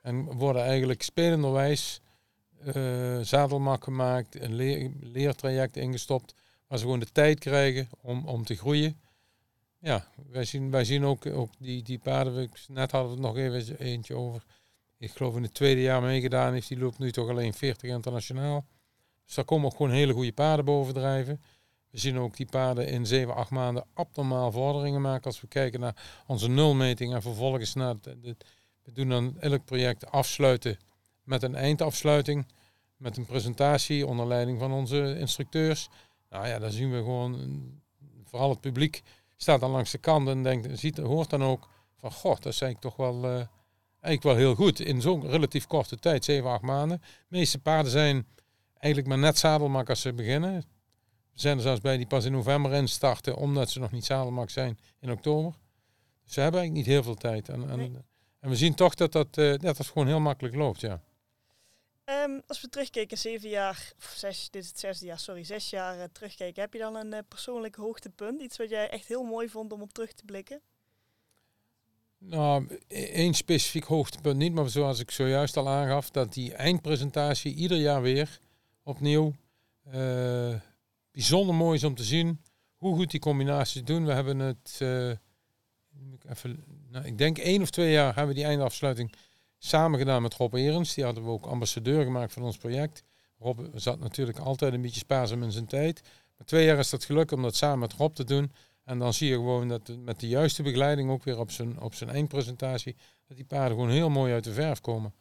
En 0.01 0.23
worden 0.25 0.63
eigenlijk 0.63 1.01
spelenderwijs 1.01 2.01
uh, 2.75 3.19
zadelmak 3.19 3.83
gemaakt, 3.83 4.41
een 4.41 4.55
leer, 4.55 4.91
leertraject 4.99 5.77
ingestopt, 5.77 6.35
waar 6.67 6.77
ze 6.77 6.83
gewoon 6.83 6.99
de 6.99 7.11
tijd 7.11 7.39
krijgen 7.39 7.89
om, 8.01 8.27
om 8.27 8.45
te 8.45 8.55
groeien. 8.55 8.99
Ja, 9.79 10.07
wij 10.29 10.45
zien, 10.45 10.71
wij 10.71 10.85
zien 10.85 11.05
ook, 11.05 11.25
ook 11.25 11.51
die, 11.59 11.83
die 11.83 11.99
paarden, 11.99 12.51
net 12.67 12.91
hadden 12.91 13.09
we 13.09 13.17
het 13.17 13.25
nog 13.25 13.37
even 13.37 13.79
eentje 13.79 14.15
over, 14.15 14.43
ik 14.97 15.11
geloof 15.11 15.35
in 15.35 15.43
het 15.43 15.53
tweede 15.53 15.81
jaar 15.81 16.01
meegedaan 16.01 16.53
heeft. 16.53 16.67
Die 16.67 16.79
loopt 16.79 16.99
nu 16.99 17.11
toch 17.11 17.29
alleen 17.29 17.53
40 17.53 17.89
internationaal. 17.89 18.65
Dus 19.25 19.35
daar 19.35 19.45
komen 19.45 19.65
ook 19.65 19.75
gewoon 19.75 19.91
hele 19.91 20.13
goede 20.13 20.33
paarden 20.33 20.65
bovendrijven. 20.65 21.41
We 21.91 21.97
zien 21.97 22.17
ook 22.17 22.35
die 22.35 22.45
paarden 22.45 22.87
in 22.87 23.05
7, 23.05 23.35
8 23.35 23.49
maanden 23.49 23.85
abnormaal 23.93 24.51
vorderingen 24.51 25.01
maken. 25.01 25.25
Als 25.25 25.41
we 25.41 25.47
kijken 25.47 25.79
naar 25.79 26.23
onze 26.27 26.49
nulmeting 26.49 27.13
en 27.13 27.21
vervolgens 27.21 27.73
naar 27.73 27.95
de, 28.01 28.35
we 28.83 28.91
doen 28.91 29.09
dan 29.09 29.39
elk 29.39 29.65
project 29.65 30.11
afsluiten 30.11 30.77
met 31.23 31.43
een 31.43 31.55
eindafsluiting. 31.55 32.47
Met 32.97 33.17
een 33.17 33.25
presentatie 33.25 34.07
onder 34.07 34.27
leiding 34.27 34.59
van 34.59 34.71
onze 34.71 35.17
instructeurs. 35.19 35.89
Nou 36.29 36.47
ja, 36.47 36.59
dan 36.59 36.71
zien 36.71 36.91
we 36.91 36.97
gewoon, 36.97 37.61
vooral 38.23 38.49
het 38.49 38.61
publiek 38.61 39.01
staat 39.35 39.59
dan 39.59 39.71
langs 39.71 39.91
de 39.91 39.97
kant 39.97 40.27
en 40.27 40.43
denkt, 40.43 40.79
ziet, 40.79 40.97
hoort 40.97 41.29
dan 41.29 41.43
ook 41.43 41.67
van, 41.97 42.11
god, 42.11 42.43
dat 42.43 42.61
eigenlijk 42.61 42.81
toch 42.81 42.95
wel... 42.95 43.25
Uh, 43.25 43.41
eigenlijk 44.01 44.23
wel 44.23 44.35
heel 44.35 44.55
goed. 44.55 44.79
In 44.79 45.01
zo'n 45.01 45.29
relatief 45.29 45.67
korte 45.67 45.97
tijd, 45.97 46.25
7, 46.25 46.49
8 46.49 46.61
maanden. 46.61 46.97
De 47.01 47.37
meeste 47.37 47.59
paarden 47.59 47.91
zijn 47.91 48.27
eigenlijk 48.77 49.07
maar 49.07 49.17
net 49.17 49.37
zadelmak 49.37 49.89
als 49.89 50.01
ze 50.01 50.13
beginnen. 50.13 50.63
Zijn 51.39 51.57
er 51.57 51.63
zelfs 51.63 51.81
bij 51.81 51.97
die 51.97 52.07
pas 52.07 52.25
in 52.25 52.31
november 52.31 52.73
in 52.73 52.87
starten, 52.87 53.35
omdat 53.35 53.69
ze 53.69 53.79
nog 53.79 53.91
niet 53.91 54.05
zadelmak 54.05 54.49
zijn 54.49 54.79
in 54.99 55.11
oktober. 55.11 55.53
Dus 56.23 56.33
ze 56.33 56.39
hebben 56.41 56.59
eigenlijk 56.59 56.87
niet 56.87 56.95
heel 56.95 57.03
veel 57.03 57.15
tijd. 57.15 57.49
En, 57.49 57.69
en, 57.69 58.05
en 58.39 58.49
we 58.49 58.55
zien 58.55 58.75
toch 58.75 58.95
dat 58.95 59.11
dat, 59.11 59.37
uh, 59.37 59.57
dat 59.57 59.77
dat 59.77 59.87
gewoon 59.87 60.07
heel 60.07 60.19
makkelijk 60.19 60.55
loopt, 60.55 60.79
ja. 60.79 61.01
Um, 62.05 62.41
als 62.47 62.61
we 62.61 62.69
terugkijken, 62.69 63.17
zeven 63.17 63.49
jaar, 63.49 63.93
of 63.97 64.13
zes, 64.15 64.49
dit 64.49 64.63
is 64.63 64.69
het 64.69 64.79
zesde 64.79 65.05
jaar, 65.05 65.19
sorry, 65.19 65.43
zes 65.43 65.69
jaar 65.69 65.97
uh, 65.97 66.03
terugkijken, 66.11 66.61
heb 66.61 66.73
je 66.73 66.79
dan 66.79 66.95
een 66.95 67.13
uh, 67.13 67.19
persoonlijk 67.27 67.75
hoogtepunt? 67.75 68.41
Iets 68.41 68.57
wat 68.57 68.69
jij 68.69 68.89
echt 68.89 69.07
heel 69.07 69.23
mooi 69.23 69.49
vond 69.49 69.73
om 69.73 69.81
op 69.81 69.93
terug 69.93 70.13
te 70.13 70.25
blikken? 70.25 70.61
Nou, 72.17 72.79
e-, 72.87 73.03
één 73.03 73.33
specifiek 73.33 73.83
hoogtepunt 73.83 74.37
niet, 74.37 74.53
maar 74.53 74.69
zoals 74.69 74.99
ik 74.99 75.11
zojuist 75.11 75.57
al 75.57 75.69
aangaf, 75.69 76.09
dat 76.09 76.33
die 76.33 76.53
eindpresentatie 76.53 77.53
ieder 77.53 77.77
jaar 77.77 78.01
weer 78.01 78.39
opnieuw 78.83 79.33
uh, 79.93 80.55
bijzonder 81.11 81.55
mooi 81.55 81.77
is 81.77 81.83
om 81.83 81.95
te 81.95 82.03
zien 82.03 82.41
hoe 82.75 82.95
goed 82.95 83.11
die 83.11 83.19
combinaties 83.19 83.83
doen. 83.83 84.05
We 84.05 84.13
hebben 84.13 84.39
het, 84.39 84.79
uh, 84.81 85.11
even, 86.29 86.63
nou, 86.89 87.05
ik 87.05 87.17
denk 87.17 87.37
één 87.37 87.61
of 87.61 87.69
twee 87.69 87.91
jaar 87.91 88.15
hebben 88.15 88.27
we 88.27 88.39
die 88.39 88.49
eindafsluiting 88.49 89.13
samen 89.57 89.99
gedaan 89.99 90.21
met 90.21 90.33
Rob 90.33 90.53
Erens. 90.53 90.93
Die 90.93 91.03
hadden 91.03 91.23
we 91.23 91.29
ook 91.29 91.45
ambassadeur 91.45 92.03
gemaakt 92.03 92.33
van 92.33 92.43
ons 92.43 92.57
project. 92.57 93.03
Rob 93.39 93.59
zat 93.73 93.99
natuurlijk 93.99 94.39
altijd 94.39 94.73
een 94.73 94.81
beetje 94.81 94.99
spaarzaam 94.99 95.43
in 95.43 95.51
zijn 95.51 95.65
tijd. 95.65 96.01
Maar 96.37 96.47
twee 96.47 96.65
jaar 96.65 96.77
is 96.77 96.89
dat 96.89 97.05
gelukt 97.05 97.31
om 97.31 97.41
dat 97.41 97.55
samen 97.55 97.79
met 97.79 97.93
Rob 97.93 98.15
te 98.15 98.23
doen. 98.23 98.51
En 98.83 98.99
dan 98.99 99.13
zie 99.13 99.29
je 99.29 99.35
gewoon 99.35 99.67
dat 99.67 99.97
met 99.97 100.19
de 100.19 100.27
juiste 100.27 100.63
begeleiding 100.63 101.09
ook 101.09 101.23
weer 101.23 101.39
op 101.39 101.51
zijn, 101.51 101.81
op 101.81 101.93
zijn 101.93 102.09
eindpresentatie, 102.09 102.95
dat 103.27 103.37
die 103.37 103.45
paarden 103.45 103.77
gewoon 103.77 103.89
heel 103.89 104.09
mooi 104.09 104.33
uit 104.33 104.43
de 104.43 104.53
verf 104.53 104.81
komen. 104.81 105.13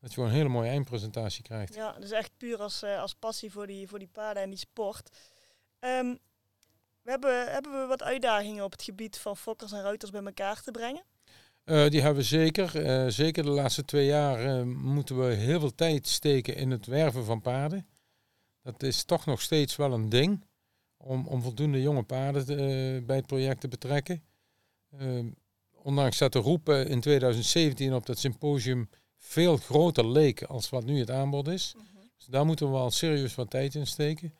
Dat 0.00 0.08
je 0.08 0.14
gewoon 0.14 0.30
een 0.30 0.36
hele 0.36 0.48
mooie 0.48 0.68
eindpresentatie 0.68 1.42
krijgt. 1.42 1.74
Ja, 1.74 1.92
dus 1.92 2.10
echt 2.10 2.30
puur 2.36 2.58
als, 2.58 2.82
uh, 2.82 3.00
als 3.00 3.14
passie 3.14 3.52
voor 3.52 3.66
die, 3.66 3.88
voor 3.88 3.98
die 3.98 4.08
paarden 4.12 4.42
en 4.42 4.50
die 4.50 4.58
sport. 4.58 5.16
Um, 5.84 6.18
we 7.02 7.10
hebben, 7.10 7.52
hebben 7.52 7.80
we 7.80 7.86
wat 7.86 8.02
uitdagingen 8.02 8.64
op 8.64 8.72
het 8.72 8.82
gebied 8.82 9.18
van 9.18 9.36
fokkers 9.36 9.72
en 9.72 9.82
ruiters 9.82 10.10
bij 10.10 10.22
elkaar 10.22 10.62
te 10.62 10.70
brengen? 10.70 11.04
Uh, 11.64 11.88
die 11.88 12.00
hebben 12.00 12.22
we 12.22 12.28
zeker. 12.28 12.86
Uh, 12.86 13.10
zeker 13.10 13.42
de 13.42 13.50
laatste 13.50 13.84
twee 13.84 14.06
jaar 14.06 14.66
moeten 14.66 15.26
we 15.26 15.34
heel 15.34 15.60
veel 15.60 15.74
tijd 15.74 16.08
steken 16.08 16.56
in 16.56 16.70
het 16.70 16.86
werven 16.86 17.24
van 17.24 17.40
paarden. 17.40 17.86
Dat 18.62 18.82
is 18.82 19.04
toch 19.04 19.26
nog 19.26 19.40
steeds 19.40 19.76
wel 19.76 19.92
een 19.92 20.08
ding 20.08 20.44
om, 20.96 21.26
om 21.26 21.42
voldoende 21.42 21.82
jonge 21.82 22.02
paarden 22.02 22.44
te, 22.46 23.02
bij 23.06 23.16
het 23.16 23.26
project 23.26 23.60
te 23.60 23.68
betrekken. 23.68 24.22
Uh, 25.00 25.24
ondanks 25.72 26.18
dat 26.18 26.32
de 26.32 26.38
roep 26.38 26.68
in 26.68 27.00
2017 27.00 27.94
op 27.94 28.06
dat 28.06 28.18
symposium 28.18 28.88
veel 29.18 29.56
groter 29.56 30.08
leek 30.08 30.42
als 30.42 30.70
wat 30.70 30.84
nu 30.84 30.98
het 30.98 31.10
aanbod 31.10 31.48
is. 31.48 31.74
Mhm. 31.76 31.84
Dus 32.16 32.26
daar 32.26 32.46
moeten 32.46 32.66
we 32.66 32.72
wel 32.72 32.90
serieus 32.90 33.34
wat 33.34 33.50
tijd 33.50 33.74
in 33.74 33.86
steken. 33.86 34.34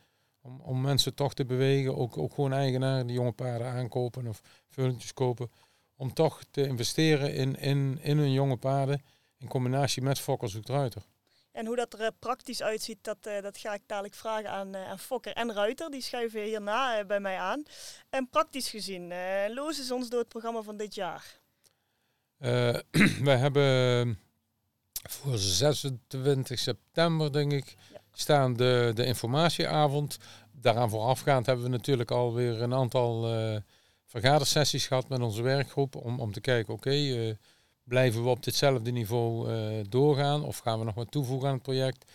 Om, 0.45 0.61
om 0.61 0.81
mensen 0.81 1.15
toch 1.15 1.35
te 1.35 1.45
bewegen, 1.45 1.97
ook, 1.97 2.19
ook 2.19 2.35
gewoon 2.35 2.53
eigenaren 2.53 3.07
die 3.07 3.17
jonge 3.17 3.33
paarden 3.33 3.67
aankopen 3.67 4.27
of 4.27 4.41
vullentjes 4.69 5.13
kopen. 5.13 5.51
Om 5.97 6.15
toch 6.15 6.43
te 6.51 6.67
investeren 6.67 7.35
in, 7.35 7.57
in, 7.57 7.99
in 8.03 8.19
hun 8.19 8.33
jonge 8.33 8.57
paarden. 8.57 9.03
in 9.39 9.49
combinatie 9.49 10.03
met 10.03 10.21
Fokker 10.21 10.49
zoekt 10.49 10.69
Ruiter. 10.69 11.03
En 11.53 11.67
hoe 11.67 11.77
dat 11.77 12.01
er 12.01 12.13
praktisch 12.13 12.63
uitziet, 12.63 12.99
dat, 13.03 13.23
dat 13.23 13.59
ga 13.59 13.75
ik 13.75 13.83
dadelijk 13.87 14.15
vragen 14.15 14.51
aan, 14.51 14.77
aan 14.77 14.99
Fokker 14.99 15.33
en 15.33 15.53
Ruiter. 15.53 15.91
Die 15.91 16.03
schuiven 16.03 16.43
hierna 16.43 17.05
bij 17.05 17.21
mij 17.21 17.39
aan. 17.39 17.63
En 18.11 18.29
praktisch 18.29 18.71
gezien, 18.71 19.13
lozen 19.55 19.85
ze 19.85 19.95
ons 19.95 20.09
door 20.09 20.21
het 20.21 20.29
programma 20.29 20.63
van 20.63 20.77
dit 20.77 20.95
jaar? 20.95 21.39
we 23.27 23.31
hebben 23.31 24.19
voor 25.11 25.39
26 25.39 26.59
september, 26.59 27.33
denk 27.33 27.53
ik, 27.53 27.77
staan 28.13 28.55
de, 28.55 28.93
de 28.95 29.05
informatieavond. 29.05 30.19
Daaraan 30.53 30.91
voorafgaand 30.91 31.47
hebben 31.47 31.65
we 31.65 31.71
natuurlijk 31.71 32.11
alweer 32.11 32.63
een 32.63 32.75
aantal 32.75 33.35
uh, 33.35 33.57
vergadersessies 34.05 34.87
gehad 34.87 35.09
met 35.09 35.21
onze 35.21 35.43
werkgroep. 35.43 35.97
Om, 35.97 36.21
om 36.21 36.33
te 36.33 36.41
kijken, 36.41 36.75
oké, 36.75 36.91
eh, 36.91 37.35
blijven 37.85 38.23
we 38.23 38.29
op 38.29 38.43
ditzelfde 38.43 38.91
niveau 38.91 39.51
uh, 39.51 39.85
doorgaan 39.89 40.45
of 40.45 40.59
gaan 40.59 40.79
we 40.79 40.85
nog 40.85 40.95
wat 40.95 41.11
toevoegen 41.11 41.49
aan 41.49 41.55
het 41.55 41.63
project? 41.63 42.13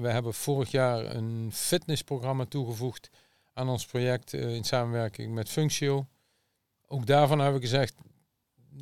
we 0.00 0.08
hebben 0.08 0.34
vorig 0.34 0.70
jaar 0.70 1.14
een 1.14 1.50
fitnessprogramma 1.52 2.44
toegevoegd 2.44 3.10
aan 3.52 3.68
ons 3.68 3.86
project 3.86 4.32
in 4.32 4.64
samenwerking 4.64 5.34
met 5.34 5.48
Functio. 5.48 6.06
Ook 6.86 7.06
daarvan 7.06 7.38
hebben 7.38 7.60
we 7.60 7.66
gezegd, 7.66 7.94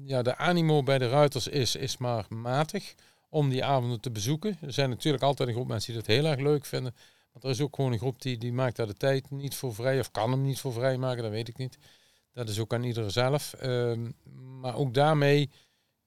ja, 0.05 0.23
de 0.23 0.37
animo 0.37 0.83
bij 0.83 0.99
de 0.99 1.09
ruiters 1.09 1.49
is, 1.49 1.77
is 1.77 1.97
maar 1.97 2.27
matig 2.29 2.95
om 3.29 3.49
die 3.49 3.65
avonden 3.65 4.01
te 4.01 4.11
bezoeken. 4.11 4.59
Er 4.61 4.73
zijn 4.73 4.91
natuurlijk 4.91 5.23
altijd 5.23 5.49
een 5.49 5.55
groep 5.55 5.69
mensen 5.69 5.93
die 5.93 6.03
dat 6.03 6.11
heel 6.11 6.25
erg 6.25 6.41
leuk 6.41 6.65
vinden. 6.65 6.95
Maar 7.33 7.43
er 7.43 7.51
is 7.51 7.61
ook 7.61 7.75
gewoon 7.75 7.93
een 7.93 7.99
groep 7.99 8.23
die, 8.23 8.39
die 8.39 8.53
maakt 8.53 8.77
daar 8.77 8.87
de 8.87 8.95
tijd 8.95 9.31
niet 9.31 9.55
voor 9.55 9.75
vrij 9.75 10.01
of 10.01 10.11
kan 10.11 10.31
hem 10.31 10.43
niet 10.43 10.61
voor 10.61 10.73
vrij 10.73 10.97
maken, 10.97 11.23
dat 11.23 11.33
weet 11.33 11.49
ik 11.49 11.57
niet. 11.57 11.79
Dat 12.33 12.49
is 12.49 12.59
ook 12.59 12.75
aan 12.75 12.85
iedereen 12.85 13.11
zelf. 13.11 13.53
Ehm, 13.53 14.11
maar 14.61 14.77
ook 14.77 14.95
daarmee 14.95 15.51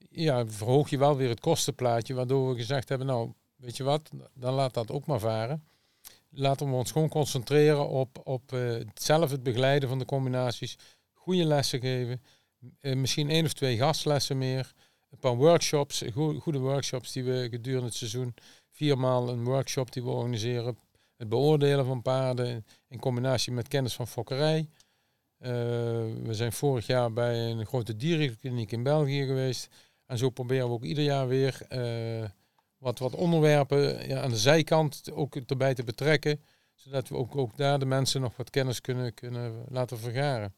ja, 0.10 0.48
verhoog 0.48 0.90
je 0.90 0.98
wel 0.98 1.16
weer 1.16 1.30
het 1.30 1.40
kostenplaatje, 1.40 2.14
waardoor 2.14 2.50
we 2.50 2.56
gezegd 2.56 2.90
hebben, 2.90 3.08
nou, 3.08 3.32
weet 3.56 3.78
je 3.78 3.84
wat, 3.84 4.10
dan 4.34 4.54
laat 4.54 4.74
dat 4.74 4.92
ook 4.92 5.06
maar 5.06 5.20
varen. 5.20 5.64
Laten 6.30 6.68
we 6.70 6.74
ons 6.74 6.92
gewoon 6.92 7.10
concentreren 7.10 7.88
op, 7.88 8.22
op 8.24 8.52
uh, 8.52 8.76
zelf 8.94 9.32
het 9.32 9.44
begeleiden 9.44 9.90
van 9.90 10.00
de 10.00 10.06
combinaties, 10.06 10.78
goede 11.14 11.46
lessen 11.46 11.80
geven, 11.80 12.22
misschien 12.82 13.30
één 13.30 13.46
of 13.46 13.54
twee 13.54 13.78
gastlessen 13.78 14.38
meer 14.38 14.74
een 15.10 15.18
paar 15.20 15.36
workshops, 15.36 16.04
goede 16.40 16.60
workshops 16.60 17.12
die 17.12 17.24
we 17.24 17.48
gedurende 17.50 17.86
het 17.86 17.96
seizoen, 17.96 18.34
viermaal 18.70 19.30
een 19.30 19.44
workshop 19.44 19.92
die 19.92 20.04
we 20.04 20.10
organiseren. 20.10 20.78
Het 21.16 21.30
beoordelen 21.30 21.86
van 21.86 22.02
paarden 22.02 22.66
in 22.88 23.00
combinatie 23.00 23.54
met 23.54 23.68
kennis 23.68 23.94
van 23.94 24.08
fokkerij. 24.08 24.70
Uh, 25.40 25.50
we 26.24 26.30
zijn 26.30 26.52
vorig 26.52 26.88
jaar 26.88 27.14
bij 27.14 27.52
een 27.52 27.66
grote 27.66 27.96
dierenkliniek 27.96 28.72
in 28.72 28.84
België 28.84 29.26
geweest. 29.26 29.68
En 30.06 30.18
zo 30.18 30.30
proberen 30.30 30.68
we 30.68 30.74
ook 30.74 30.84
ieder 30.84 31.04
jaar 31.04 31.28
weer 31.28 31.62
uh, 31.70 32.30
wat, 32.78 33.00
wat 33.00 33.16
onderwerpen 33.16 34.22
aan 34.22 34.30
de 34.30 34.38
zijkant 34.38 35.12
ook 35.12 35.36
erbij 35.36 35.74
te 35.74 35.84
betrekken. 35.84 36.42
Zodat 36.74 37.10
we 37.10 37.16
ook, 37.16 37.36
ook 37.36 37.58
daar 37.58 37.80
de 37.80 37.86
mensen 37.86 38.22
nog 38.22 38.38
wat 38.38 38.50
kennis 38.50 38.82
kunnen, 38.82 39.14
kunnen 39.14 39.66
laten 39.70 39.98
vergaren. 39.98 40.54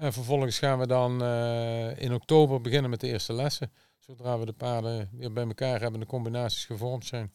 En 0.00 0.12
vervolgens 0.12 0.58
gaan 0.58 0.78
we 0.78 0.86
dan 0.86 1.22
uh, 1.22 1.98
in 1.98 2.14
oktober 2.14 2.60
beginnen 2.60 2.90
met 2.90 3.00
de 3.00 3.06
eerste 3.06 3.32
lessen. 3.32 3.72
Zodra 3.98 4.38
we 4.38 4.46
de 4.46 4.52
paarden 4.52 5.08
weer 5.12 5.32
bij 5.32 5.46
elkaar 5.46 5.80
hebben, 5.80 6.00
de 6.00 6.06
combinaties 6.06 6.64
gevormd 6.64 7.06
zijn. 7.06 7.32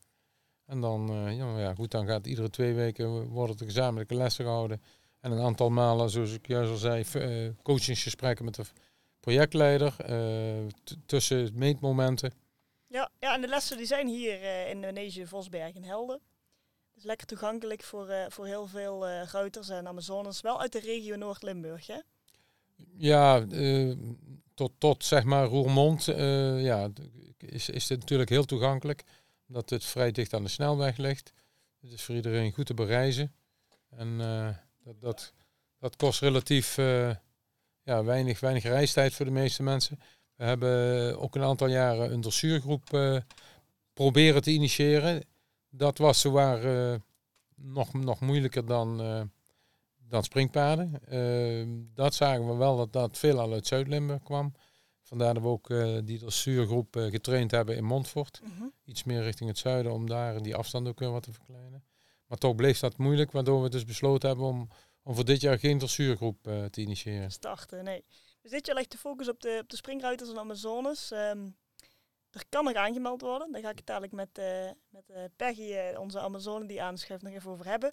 En 0.65 0.81
dan, 0.81 1.11
uh, 1.11 1.37
ja, 1.37 1.59
ja, 1.59 1.73
goed, 1.73 1.91
dan 1.91 2.07
gaat 2.07 2.27
iedere 2.27 2.49
twee 2.49 2.73
weken 2.73 3.27
worden 3.27 3.57
er 3.57 3.65
gezamenlijke 3.65 4.15
lessen 4.15 4.45
gehouden. 4.45 4.81
En 5.19 5.31
een 5.31 5.41
aantal 5.41 5.69
malen, 5.69 6.09
zoals 6.09 6.33
ik 6.33 6.47
juist 6.47 6.71
al 6.71 6.77
zei, 6.77 7.05
uh, 7.15 7.51
coachingsgesprekken 7.63 8.45
met 8.45 8.55
de 8.55 8.63
projectleider. 9.19 9.95
tussen 11.05 11.51
meetmomenten. 11.53 12.33
Ja, 12.87 13.09
ja, 13.19 13.33
en 13.33 13.41
de 13.41 13.47
lessen 13.47 13.77
die 13.77 13.85
zijn 13.85 14.07
hier 14.07 14.43
in 14.67 14.75
Indonesië, 14.75 15.27
Vosberg 15.27 15.75
en 15.75 15.83
Helden. 15.83 16.19
Dus 16.93 17.03
lekker 17.03 17.27
toegankelijk 17.27 17.83
voor, 17.83 18.07
voor 18.29 18.45
heel 18.45 18.67
veel 18.67 19.07
ruiters 19.07 19.69
en 19.69 19.87
Amazones. 19.87 20.41
Wel 20.41 20.61
uit 20.61 20.71
de 20.71 20.79
regio 20.79 21.15
Noord-Limburg? 21.15 21.87
Ja, 22.97 23.45
uh, 23.51 23.95
tot, 24.53 24.71
tot 24.77 25.03
zeg 25.03 25.23
maar 25.23 25.45
Roermond 25.45 26.07
uh, 26.07 26.63
ja, 26.63 26.89
is, 27.37 27.69
is 27.69 27.89
het 27.89 27.99
natuurlijk 27.99 28.29
heel 28.29 28.45
toegankelijk. 28.45 29.03
Omdat 29.47 29.69
het 29.69 29.85
vrij 29.85 30.11
dicht 30.11 30.33
aan 30.33 30.43
de 30.43 30.49
snelweg 30.49 30.97
ligt. 30.97 31.33
Het 31.81 31.91
is 31.91 32.03
voor 32.03 32.15
iedereen 32.15 32.51
goed 32.51 32.65
te 32.65 32.73
bereizen. 32.73 33.33
En 33.89 34.07
uh, 34.07 34.49
dat, 34.83 35.01
dat, 35.01 35.33
dat 35.79 35.95
kost 35.95 36.21
relatief 36.21 36.75
ja, 37.83 38.03
weinig, 38.03 38.39
weinig 38.39 38.63
reistijd 38.63 39.13
voor 39.13 39.25
de 39.25 39.31
meeste 39.31 39.63
mensen. 39.63 39.99
We 40.35 40.43
hebben 40.43 41.19
ook 41.19 41.35
een 41.35 41.43
aantal 41.43 41.67
jaren 41.67 42.13
een 42.13 42.21
dressuurgroep 42.21 43.19
proberen 43.93 44.41
te 44.41 44.51
initiëren. 44.51 45.23
Dat 45.69 45.97
was 45.97 46.21
zowaar 46.21 46.99
nog, 47.55 47.93
nog 47.93 48.19
moeilijker 48.19 48.65
dan 48.65 48.99
dan 50.09 50.23
springpaarden. 50.23 50.99
Ehm, 51.07 51.69
dat 51.93 52.13
zagen 52.13 52.47
we 52.47 52.55
wel 52.55 52.77
dat 52.77 52.93
dat 52.93 53.17
veelal 53.17 53.53
uit 53.53 53.67
Zuid-Limburg 53.67 54.23
kwam. 54.23 54.53
Vandaar 55.01 55.33
dat 55.33 55.43
we 55.43 55.49
ook 55.49 55.69
uh, 55.69 55.99
die 56.03 56.19
dressuurgroep 56.19 56.95
uh, 56.95 57.09
getraind 57.09 57.51
hebben 57.51 57.75
in 57.75 57.83
Montfort. 57.83 58.41
Mhm. 58.43 58.63
Iets 58.85 59.03
meer 59.03 59.23
richting 59.23 59.49
het 59.49 59.57
zuiden 59.57 59.91
om 59.91 60.07
daar 60.07 60.41
die 60.41 60.55
afstand 60.55 60.87
ook 60.87 60.99
weer 60.99 61.11
wat 61.11 61.23
te 61.23 61.33
verkleinen. 61.33 61.83
Maar 62.27 62.37
toch 62.37 62.55
bleef 62.55 62.79
dat 62.79 62.97
moeilijk, 62.97 63.31
waardoor 63.31 63.61
we 63.61 63.69
dus 63.69 63.85
besloten 63.85 64.29
hebben 64.29 64.45
om, 64.45 64.67
om 65.03 65.15
voor 65.15 65.25
dit 65.25 65.41
jaar 65.41 65.59
geen 65.59 65.77
dressuurgroep 65.77 66.47
uh, 66.47 66.65
te 66.65 66.81
initiëren. 66.81 67.31
Starten, 67.31 67.83
nee. 67.83 68.05
Dus 68.41 68.51
dit 68.51 68.65
jaar 68.65 68.75
ligt 68.75 68.91
de 68.91 68.97
focus 68.97 69.29
op 69.29 69.39
de, 69.41 69.59
op 69.61 69.69
de 69.69 69.75
springruiters 69.75 70.29
en 70.29 70.37
Amazones. 70.37 71.11
Um, 71.11 71.55
er 72.31 72.43
kan 72.49 72.63
nog 72.63 72.73
aangemeld 72.73 73.21
worden. 73.21 73.51
Daar 73.51 73.61
ga 73.61 73.69
ik 73.69 73.77
het 73.77 73.85
dadelijk 73.85 74.13
met, 74.13 74.41
met 74.89 75.35
Peggy, 75.35 75.95
onze 75.97 76.19
Amazone 76.19 76.65
die 76.65 76.81
aanschuift, 76.81 77.23
nog 77.23 77.33
even 77.33 77.51
over 77.51 77.65
hebben. 77.65 77.91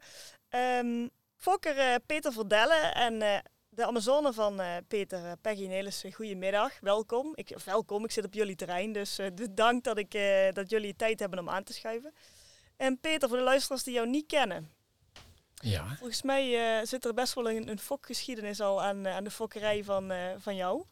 Um, 0.51 1.11
Fokker 1.43 1.77
uh, 1.77 1.95
Peter 2.07 2.33
Verdellen 2.33 2.95
en 2.95 3.15
uh, 3.23 3.39
de 3.69 3.87
Amazone 3.87 4.33
van 4.33 4.61
uh, 4.61 4.77
Peter, 4.89 5.37
Peggy 5.37 5.67
Nelissen, 5.67 6.13
goedemiddag, 6.13 6.81
welkom. 6.81 7.33
Ik, 7.35 7.57
welkom, 7.65 8.05
ik 8.05 8.11
zit 8.11 8.25
op 8.25 8.35
jullie 8.35 8.57
terrein, 8.57 8.93
dus 8.93 9.19
dank 9.51 9.85
dat, 9.85 9.99
ik, 9.99 10.13
dat 10.53 10.71
jullie 10.71 10.97
tijd 10.97 11.21
hebben 11.21 11.39
om 11.39 11.49
aan 11.49 11.63
te 11.63 11.73
schuiven. 11.73 12.15
En 12.77 13.01
Peter, 13.01 13.29
voor 13.29 13.39
de 13.39 13.45
luisteraars 13.45 13.83
die 13.83 13.95
jou 13.95 14.09
niet 14.09 14.27
kennen. 14.27 14.71
Ja. 15.55 15.87
Volgens 15.87 16.23
mij 16.23 16.85
zit 16.87 17.05
er 17.05 17.15
best 17.15 17.35
wel 17.35 17.51
een, 17.51 17.69
een 17.69 17.79
fokgeschiedenis 17.79 18.61
al 18.61 18.83
aan, 18.83 19.09
aan 19.09 19.25
de 19.25 19.31
fokkerij 19.31 19.85
van, 19.85 20.13
van 20.39 20.57
jou. 20.57 20.85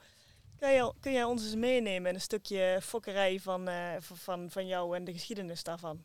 Kun 0.58 0.72
jij, 0.72 0.92
kun 1.00 1.12
jij 1.12 1.24
ons 1.24 1.42
eens 1.42 1.54
meenemen 1.54 2.08
in 2.08 2.14
een 2.14 2.20
stukje 2.20 2.78
fokkerij 2.82 3.40
van, 3.40 3.68
van, 4.00 4.50
van 4.50 4.66
jou 4.66 4.96
en 4.96 5.04
de 5.04 5.12
geschiedenis 5.12 5.62
daarvan? 5.62 6.04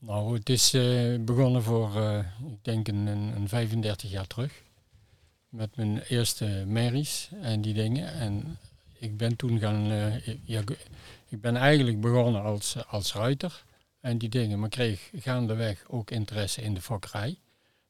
Nou, 0.00 0.34
het 0.34 0.48
is 0.48 0.74
uh, 0.74 1.18
begonnen 1.20 1.62
voor, 1.62 1.96
uh, 1.96 2.18
ik 2.46 2.64
denk, 2.64 2.88
een, 2.88 3.06
een, 3.06 3.48
35 3.48 4.10
jaar 4.10 4.26
terug. 4.26 4.62
Met 5.48 5.76
mijn 5.76 6.00
eerste 6.00 6.64
merries 6.66 7.30
en 7.42 7.60
die 7.60 7.74
dingen. 7.74 8.12
En 8.12 8.58
ik 8.98 9.16
ben 9.16 9.36
toen 9.36 9.58
gaan, 9.58 9.90
uh, 9.90 10.26
ja, 10.44 10.62
ik 11.28 11.40
ben 11.40 11.56
eigenlijk 11.56 12.00
begonnen 12.00 12.42
als, 12.42 12.86
als 12.86 13.12
ruiter 13.12 13.64
en 14.00 14.18
die 14.18 14.28
dingen. 14.28 14.60
Maar 14.60 14.68
kreeg 14.68 15.10
gaandeweg 15.14 15.84
ook 15.88 16.10
interesse 16.10 16.62
in 16.62 16.74
de 16.74 16.82
fokkerij. 16.82 17.38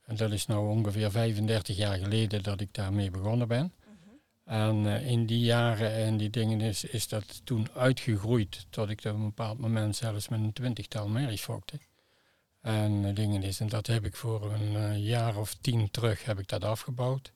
En 0.05 0.17
dat 0.17 0.33
is 0.33 0.47
nou 0.47 0.69
ongeveer 0.69 1.11
35 1.11 1.77
jaar 1.77 1.99
geleden 1.99 2.43
dat 2.43 2.61
ik 2.61 2.75
daarmee 2.75 3.11
begonnen 3.11 3.49
ben. 3.49 3.73
Mhm. 3.85 4.55
En 4.55 4.87
in 4.87 5.27
die 5.27 5.41
jaren 5.41 5.95
en 5.95 6.17
die 6.17 6.31
dingen 6.31 6.61
is, 6.61 6.85
is 6.85 7.09
dat 7.09 7.41
toen 7.45 7.69
uitgegroeid 7.75 8.67
tot 8.71 8.89
ik 8.89 8.99
op 8.99 9.15
een 9.15 9.25
bepaald 9.25 9.59
moment 9.59 9.97
zelfs 9.97 10.29
met 10.29 10.41
een 10.41 10.53
twintigtal 10.53 11.09
merries 11.09 11.43
fokte 11.43 11.79
en 12.61 13.05
eh, 13.05 13.15
dingen 13.15 13.43
is. 13.43 13.61
En 13.61 13.69
dat 13.69 13.87
heb 13.87 14.05
ik 14.05 14.17
voor 14.17 14.53
een 14.53 14.73
uh, 14.73 15.07
jaar 15.07 15.37
of 15.37 15.55
tien 15.55 15.91
terug 15.91 16.25
heb 16.25 16.39
ik 16.39 16.49
dat 16.49 16.65
afgebouwd. 16.65 17.33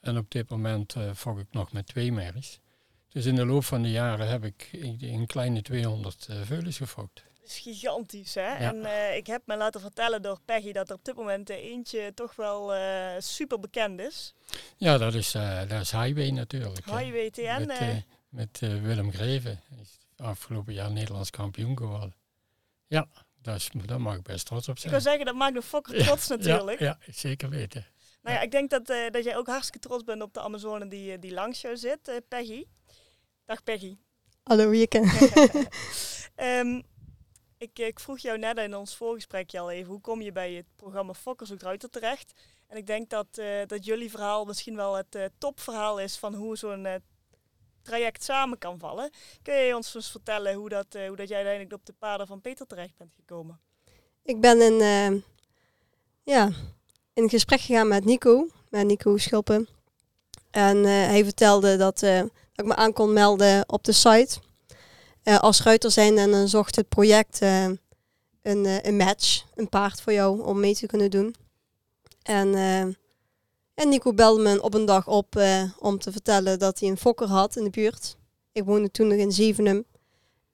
En 0.00 0.18
op 0.18 0.30
dit 0.30 0.50
moment 0.50 0.94
uh, 0.94 1.10
fok 1.14 1.38
ik 1.38 1.46
nog 1.50 1.72
met 1.72 1.86
twee 1.86 2.12
merries. 2.12 2.60
Dus 3.08 3.26
in 3.26 3.34
de 3.34 3.46
loop 3.46 3.64
van 3.64 3.82
de 3.82 3.90
jaren 3.90 4.28
heb 4.28 4.44
ik 4.44 4.68
een 5.00 5.26
kleine 5.26 5.62
200 5.62 6.26
uh, 6.30 6.36
veulens 6.42 6.76
gefokt. 6.76 7.22
Dat 7.40 7.50
is 7.50 7.58
gigantisch, 7.58 8.34
hè? 8.34 8.54
En 8.54 8.86
ik 9.16 9.26
heb 9.26 9.42
me 9.44 9.56
laten 9.56 9.80
vertellen 9.80 10.22
door 10.22 10.38
Peggy 10.44 10.72
dat 10.72 10.88
er 10.88 10.94
op 10.94 11.04
dit 11.04 11.14
moment 11.14 11.48
eentje 11.48 12.14
toch 12.14 12.36
wel 12.36 12.72
super 13.18 13.60
bekend 13.60 14.00
is. 14.00 14.34
Ja, 14.76 14.98
dat 14.98 15.14
is, 15.14 15.32
dat 15.68 15.80
is 15.80 15.90
Highway 15.90 16.30
natuurlijk. 16.30 16.84
Highway 16.84 17.30
TN. 17.30 17.66
Met, 17.66 18.04
met 18.28 18.58
Willem 18.82 19.12
Greven. 19.12 19.60
Hij 19.68 19.78
is 19.80 19.98
afgelopen 20.16 20.72
jaar 20.72 20.90
Nederlands 20.90 21.30
kampioen 21.30 21.76
geworden. 21.76 22.14
Ja, 22.86 23.08
dat 23.42 23.56
is, 23.56 23.70
daar 23.86 24.00
mag 24.00 24.16
ik 24.16 24.22
best 24.22 24.46
trots 24.46 24.68
op 24.68 24.78
zijn. 24.78 24.94
Ik 24.94 25.00
wil 25.00 25.10
zeggen, 25.10 25.26
dat 25.26 25.34
maakt 25.34 25.54
de 25.54 25.62
fokker 25.62 26.04
trots 26.04 26.28
natuurlijk. 26.28 26.78
Ja, 26.78 26.98
ja, 27.06 27.12
zeker 27.12 27.48
weten. 27.48 27.86
Nou 28.22 28.36
ja, 28.36 28.42
ik 28.42 28.50
denk 28.50 28.70
dat, 28.70 28.90
uh, 28.90 29.10
dat 29.10 29.24
jij 29.24 29.36
ook 29.36 29.46
hartstikke 29.46 29.88
trots 29.88 30.04
bent 30.04 30.22
op 30.22 30.34
de 30.34 30.40
Amazone 30.40 30.88
die, 30.88 31.12
eh, 31.12 31.20
die 31.20 31.32
langs 31.32 31.60
jou 31.60 31.76
zit, 31.76 32.08
uh, 32.08 32.16
Peggy. 32.28 32.64
Dag 33.44 33.62
Peggy. 33.62 33.96
Hallo 34.42 34.74
Jeke. 34.74 34.98
um, 36.36 36.82
ik, 37.66 37.78
ik, 37.78 38.00
vroeg 38.00 38.18
jou 38.18 38.38
net 38.38 38.58
in 38.58 38.76
ons 38.76 38.96
voorgesprekje 38.96 39.58
al 39.58 39.70
even, 39.70 39.92
hoe 39.92 40.00
kom 40.00 40.20
je 40.22 40.32
bij 40.32 40.52
het 40.52 40.66
programma 40.76 41.14
Fokker 41.14 41.46
zoekt 41.46 41.62
Ruiter 41.62 41.90
terecht? 41.90 42.32
En 42.66 42.76
ik 42.76 42.86
denk 42.86 43.10
dat, 43.10 43.26
uh, 43.38 43.46
dat 43.66 43.84
jullie 43.84 44.10
verhaal 44.10 44.44
misschien 44.44 44.76
wel 44.76 44.94
het 44.94 45.30
topverhaal 45.38 46.00
is 46.00 46.16
van 46.16 46.34
hoe 46.34 46.56
zo'n 46.56 47.02
traject 47.82 48.24
samen 48.24 48.58
kan 48.58 48.78
vallen. 48.78 49.10
Kun 49.42 49.54
je 49.54 49.76
ons 49.76 49.94
eens 49.94 50.10
vertellen 50.10 50.54
hoe 50.54 50.68
dat, 50.68 50.86
hoe 50.90 51.16
dat 51.16 51.28
jij 51.28 51.36
uiteindelijk 51.36 51.74
op 51.74 51.86
de 51.86 51.94
paden 51.98 52.26
van 52.26 52.40
Peter 52.40 52.66
terecht 52.66 52.96
bent 52.96 53.12
gekomen? 53.14 53.60
Ik 54.22 54.40
ben 54.40 54.60
in, 54.60 55.24
ja, 56.22 56.50
in 57.14 57.28
gesprek 57.28 57.60
gegaan 57.60 57.88
met 57.88 58.04
Nico, 58.04 58.48
met 58.68 58.86
Nico 58.86 59.16
Schulpen. 59.16 59.68
En 60.50 60.76
hij 60.84 61.24
vertelde 61.24 61.76
dat, 61.76 61.98
dat 61.98 62.30
ik 62.54 62.64
me 62.64 62.74
aan 62.74 62.92
kon 62.92 63.12
melden 63.12 63.68
op 63.68 63.84
de 63.84 63.92
site 63.92 64.40
als 65.24 65.62
ruiter 65.62 65.90
zijn 65.90 66.18
en 66.18 66.30
dan 66.30 66.48
zocht 66.48 66.76
het 66.76 66.88
project 66.88 67.40
een, 67.40 67.78
een 68.42 68.96
match, 68.96 69.44
een 69.54 69.68
paard 69.68 70.00
voor 70.00 70.12
jou 70.12 70.42
om 70.42 70.60
mee 70.60 70.74
te 70.74 70.86
kunnen 70.86 71.10
doen. 71.10 71.34
En, 72.22 72.54
en 73.74 73.88
Nico 73.88 74.14
belde 74.14 74.42
me 74.42 74.62
op 74.62 74.74
een 74.74 74.84
dag 74.84 75.08
op 75.08 75.40
om 75.78 75.98
te 75.98 76.12
vertellen 76.12 76.58
dat 76.58 76.80
hij 76.80 76.88
een 76.88 76.96
fokker 76.96 77.28
had 77.28 77.56
in 77.56 77.64
de 77.64 77.70
buurt. 77.70 78.16
Ik 78.52 78.64
woonde 78.64 78.90
toen 78.90 79.06
nog 79.06 79.18
in 79.18 79.32
Zevenum. 79.32 79.84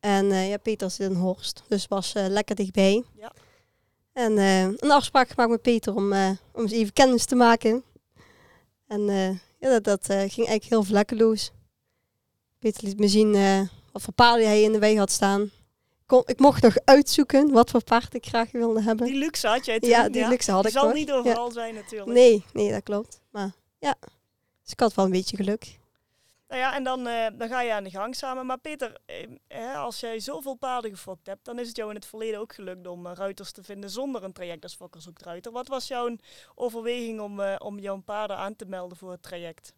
En 0.01 0.27
ja, 0.27 0.57
Peter 0.57 0.91
zit 0.91 1.11
in 1.11 1.17
Horst, 1.17 1.63
dus 1.69 1.89
was 1.89 2.13
lekker 2.15 2.57
dichtbij. 2.57 3.05
Ja. 3.17 3.33
En 4.13 4.37
een 4.39 4.91
afspraak 4.91 5.29
gemaakt 5.29 5.51
met 5.51 5.63
Peter 5.63 5.95
om, 5.95 6.13
om 6.53 6.63
eens 6.63 6.73
even 6.73 6.93
kennis 6.93 7.25
te 7.25 7.35
maken. 7.35 7.85
En 8.87 9.03
ja, 9.59 9.79
dat, 9.79 9.85
dat 9.85 10.05
ging 10.07 10.47
eigenlijk 10.47 10.65
heel 10.65 10.83
vlekkeloos. 10.83 11.51
Peter 12.59 12.85
liet 12.85 12.99
me 12.99 13.09
zien 13.09 13.33
wat 13.93 14.03
voor 14.03 14.15
paarden 14.15 14.47
hij 14.47 14.63
in 14.63 14.73
de 14.73 14.79
weg 14.79 14.97
had 14.97 15.11
staan. 15.11 15.51
Kon, 16.09 16.23
ik 16.27 16.39
mocht 16.39 16.63
nog 16.63 16.77
uitzoeken 16.85 17.53
wat 17.53 17.71
voor 17.71 17.85
paard 17.85 18.15
ik 18.15 18.27
graag 18.27 18.51
wilde 18.51 18.83
hebben. 18.83 19.07
Die 19.07 19.19
luxe 19.19 19.49
had 19.49 19.65
jij 19.65 19.81
toen? 19.81 19.91
Ja, 19.91 20.09
die 20.09 20.29
luxe 20.29 20.51
had 20.51 20.67
ik 20.67 20.73
zal 20.73 20.93
niet 20.93 21.13
overal 21.13 21.51
zijn 21.51 21.75
natuurlijk. 21.75 22.11
Nee, 22.11 22.45
nee, 22.53 22.71
dat 22.71 22.83
klopt. 22.83 23.21
Maar 23.31 23.51
ja, 23.79 23.95
dus 24.63 24.73
ik 24.73 24.81
had 24.81 24.95
wel 24.95 25.05
een 25.05 25.11
beetje 25.11 25.37
geluk. 25.37 25.79
Nou 26.49 26.61
ja, 26.61 26.75
en 26.75 26.83
dan, 26.83 27.07
uh, 27.07 27.27
dan 27.39 27.49
ga 27.49 27.61
je 27.61 27.73
aan 27.73 27.85
de 27.85 27.91
gang 27.91 28.17
samen. 28.17 28.47
Maar 28.47 28.59
Peter, 28.59 28.97
eh, 29.47 29.77
als 29.77 30.01
jij 30.01 30.21
zoveel 30.21 30.55
paarden 30.55 30.91
gefokt 30.91 31.27
hebt, 31.27 31.45
dan 31.45 31.59
is 31.59 31.67
het 31.67 31.77
jou 31.77 31.89
in 31.89 31.97
het 31.97 32.07
verleden 32.07 32.41
ook 32.41 32.55
gelukt 32.55 32.87
om 32.87 33.07
uh, 33.07 33.13
ruiters 33.15 33.53
te 33.53 33.63
vinden 33.63 33.91
zonder 33.91 34.25
een 34.25 34.33
traject 34.33 34.63
als 34.63 34.75
Fokker 34.75 35.01
zoekt 35.01 35.23
ruiter. 35.23 35.53
Wat 35.53 35.69
was 35.69 35.89
jouw 35.89 36.17
overweging 36.55 37.21
om, 37.21 37.41
uh, 37.41 37.55
om 37.59 37.79
jouw 37.79 38.01
paarden 38.01 38.37
aan 38.37 38.57
te 38.57 38.65
melden 38.65 38.99
voor 38.99 39.11
het 39.11 39.23
traject? 39.23 39.73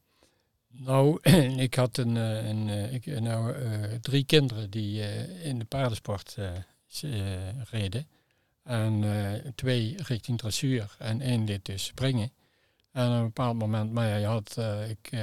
Nou, 0.73 1.19
ik 1.67 1.75
had 1.75 1.97
een, 1.97 2.17
eh, 2.17 2.49
een, 2.49 2.69
eh, 2.69 2.93
ik, 2.93 3.21
nou, 3.21 3.55
drie 4.01 4.25
kinderen 4.25 4.71
die 4.71 5.03
in 5.43 5.59
de 5.59 5.65
paardensport 5.65 6.37
reden. 7.71 8.09
En 8.63 9.05
twee 9.55 9.95
richting 10.03 10.39
dressuur 10.39 10.97
en 10.99 11.21
één 11.21 11.45
dit 11.45 11.65
dus 11.65 11.85
springen. 11.85 12.33
En 12.93 13.09
op 13.09 13.15
een 13.15 13.25
bepaald 13.25 13.59
moment, 13.59 13.93
maar 13.93 14.09
ja, 14.09 14.17
je 14.17 14.27
had 14.27 14.57
ik, 14.89 15.19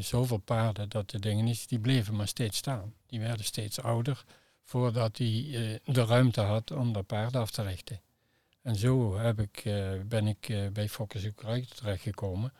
zoveel 0.00 0.38
paarden 0.38 0.88
dat 0.88 1.10
de 1.10 1.18
dingen 1.18 1.46
is, 1.46 1.66
die 1.66 1.78
bleven 1.78 2.16
maar 2.16 2.28
steeds 2.28 2.56
staan. 2.58 2.94
Die 3.06 3.20
werden 3.20 3.44
steeds 3.44 3.80
ouder 3.80 4.24
voordat 4.64 5.18
hij 5.18 5.80
de 5.84 6.04
ruimte 6.04 6.40
had 6.40 6.70
om 6.70 6.92
de 6.92 7.02
paarden 7.02 7.40
af 7.40 7.50
te 7.50 7.62
richten. 7.62 8.00
En 8.62 8.76
zo 8.76 9.18
heb 9.18 9.40
ik, 9.40 9.62
ben 10.06 10.26
ik 10.26 10.72
bij 10.72 10.88
Fokkers 10.88 11.28
terechtgekomen 11.74 12.52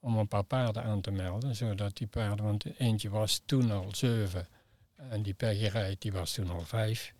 om 0.00 0.18
een 0.18 0.28
paar 0.28 0.44
paarden 0.44 0.82
aan 0.82 1.00
te 1.00 1.10
melden, 1.10 1.56
zodat 1.56 1.96
die 1.96 2.06
paarden, 2.06 2.44
want 2.44 2.64
eentje 2.78 3.10
was 3.10 3.42
toen 3.46 3.70
al 3.70 3.88
zeven 3.94 4.48
en 4.96 5.22
die 5.22 5.34
Peggy 5.34 5.96
die 5.98 6.12
was 6.12 6.32
toen 6.32 6.50
al 6.50 6.60
vijf. 6.60 7.12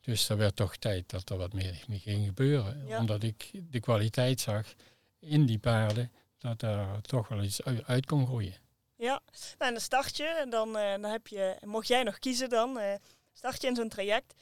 Dus 0.00 0.28
er 0.28 0.36
werd 0.36 0.56
toch 0.56 0.76
tijd 0.76 1.10
dat 1.10 1.30
er 1.30 1.36
wat 1.36 1.52
meer 1.52 1.84
ging 1.88 2.26
gebeuren. 2.26 2.98
Omdat 2.98 3.22
ik 3.22 3.50
de 3.70 3.80
kwaliteit 3.80 4.40
zag 4.40 4.74
in 5.18 5.46
die 5.46 5.58
paarden, 5.58 6.12
dat 6.38 6.62
er 6.62 7.00
toch 7.00 7.28
wel 7.28 7.42
iets 7.42 7.62
uit, 7.62 8.06
kon 8.06 8.26
groeien. 8.26 8.54
Ja, 8.96 9.20
nou, 9.32 9.54
en 9.58 9.70
dan 9.70 9.80
start 9.80 10.16
je 10.16 10.26
en 10.26 10.50
dan, 10.50 10.68
uh, 10.68 10.90
dan 10.90 11.04
heb 11.04 11.26
je, 11.26 11.56
mocht 11.64 11.88
jij 11.88 12.02
nog 12.02 12.18
kiezen 12.18 12.48
dan, 12.48 12.78
uh, 12.78 12.94
start 13.32 13.62
je 13.62 13.68
in 13.68 13.74
zo'n 13.74 13.88
traject. 13.88 14.34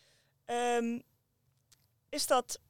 Um, 0.46 1.02
is 2.09 2.26
dat 2.26 2.61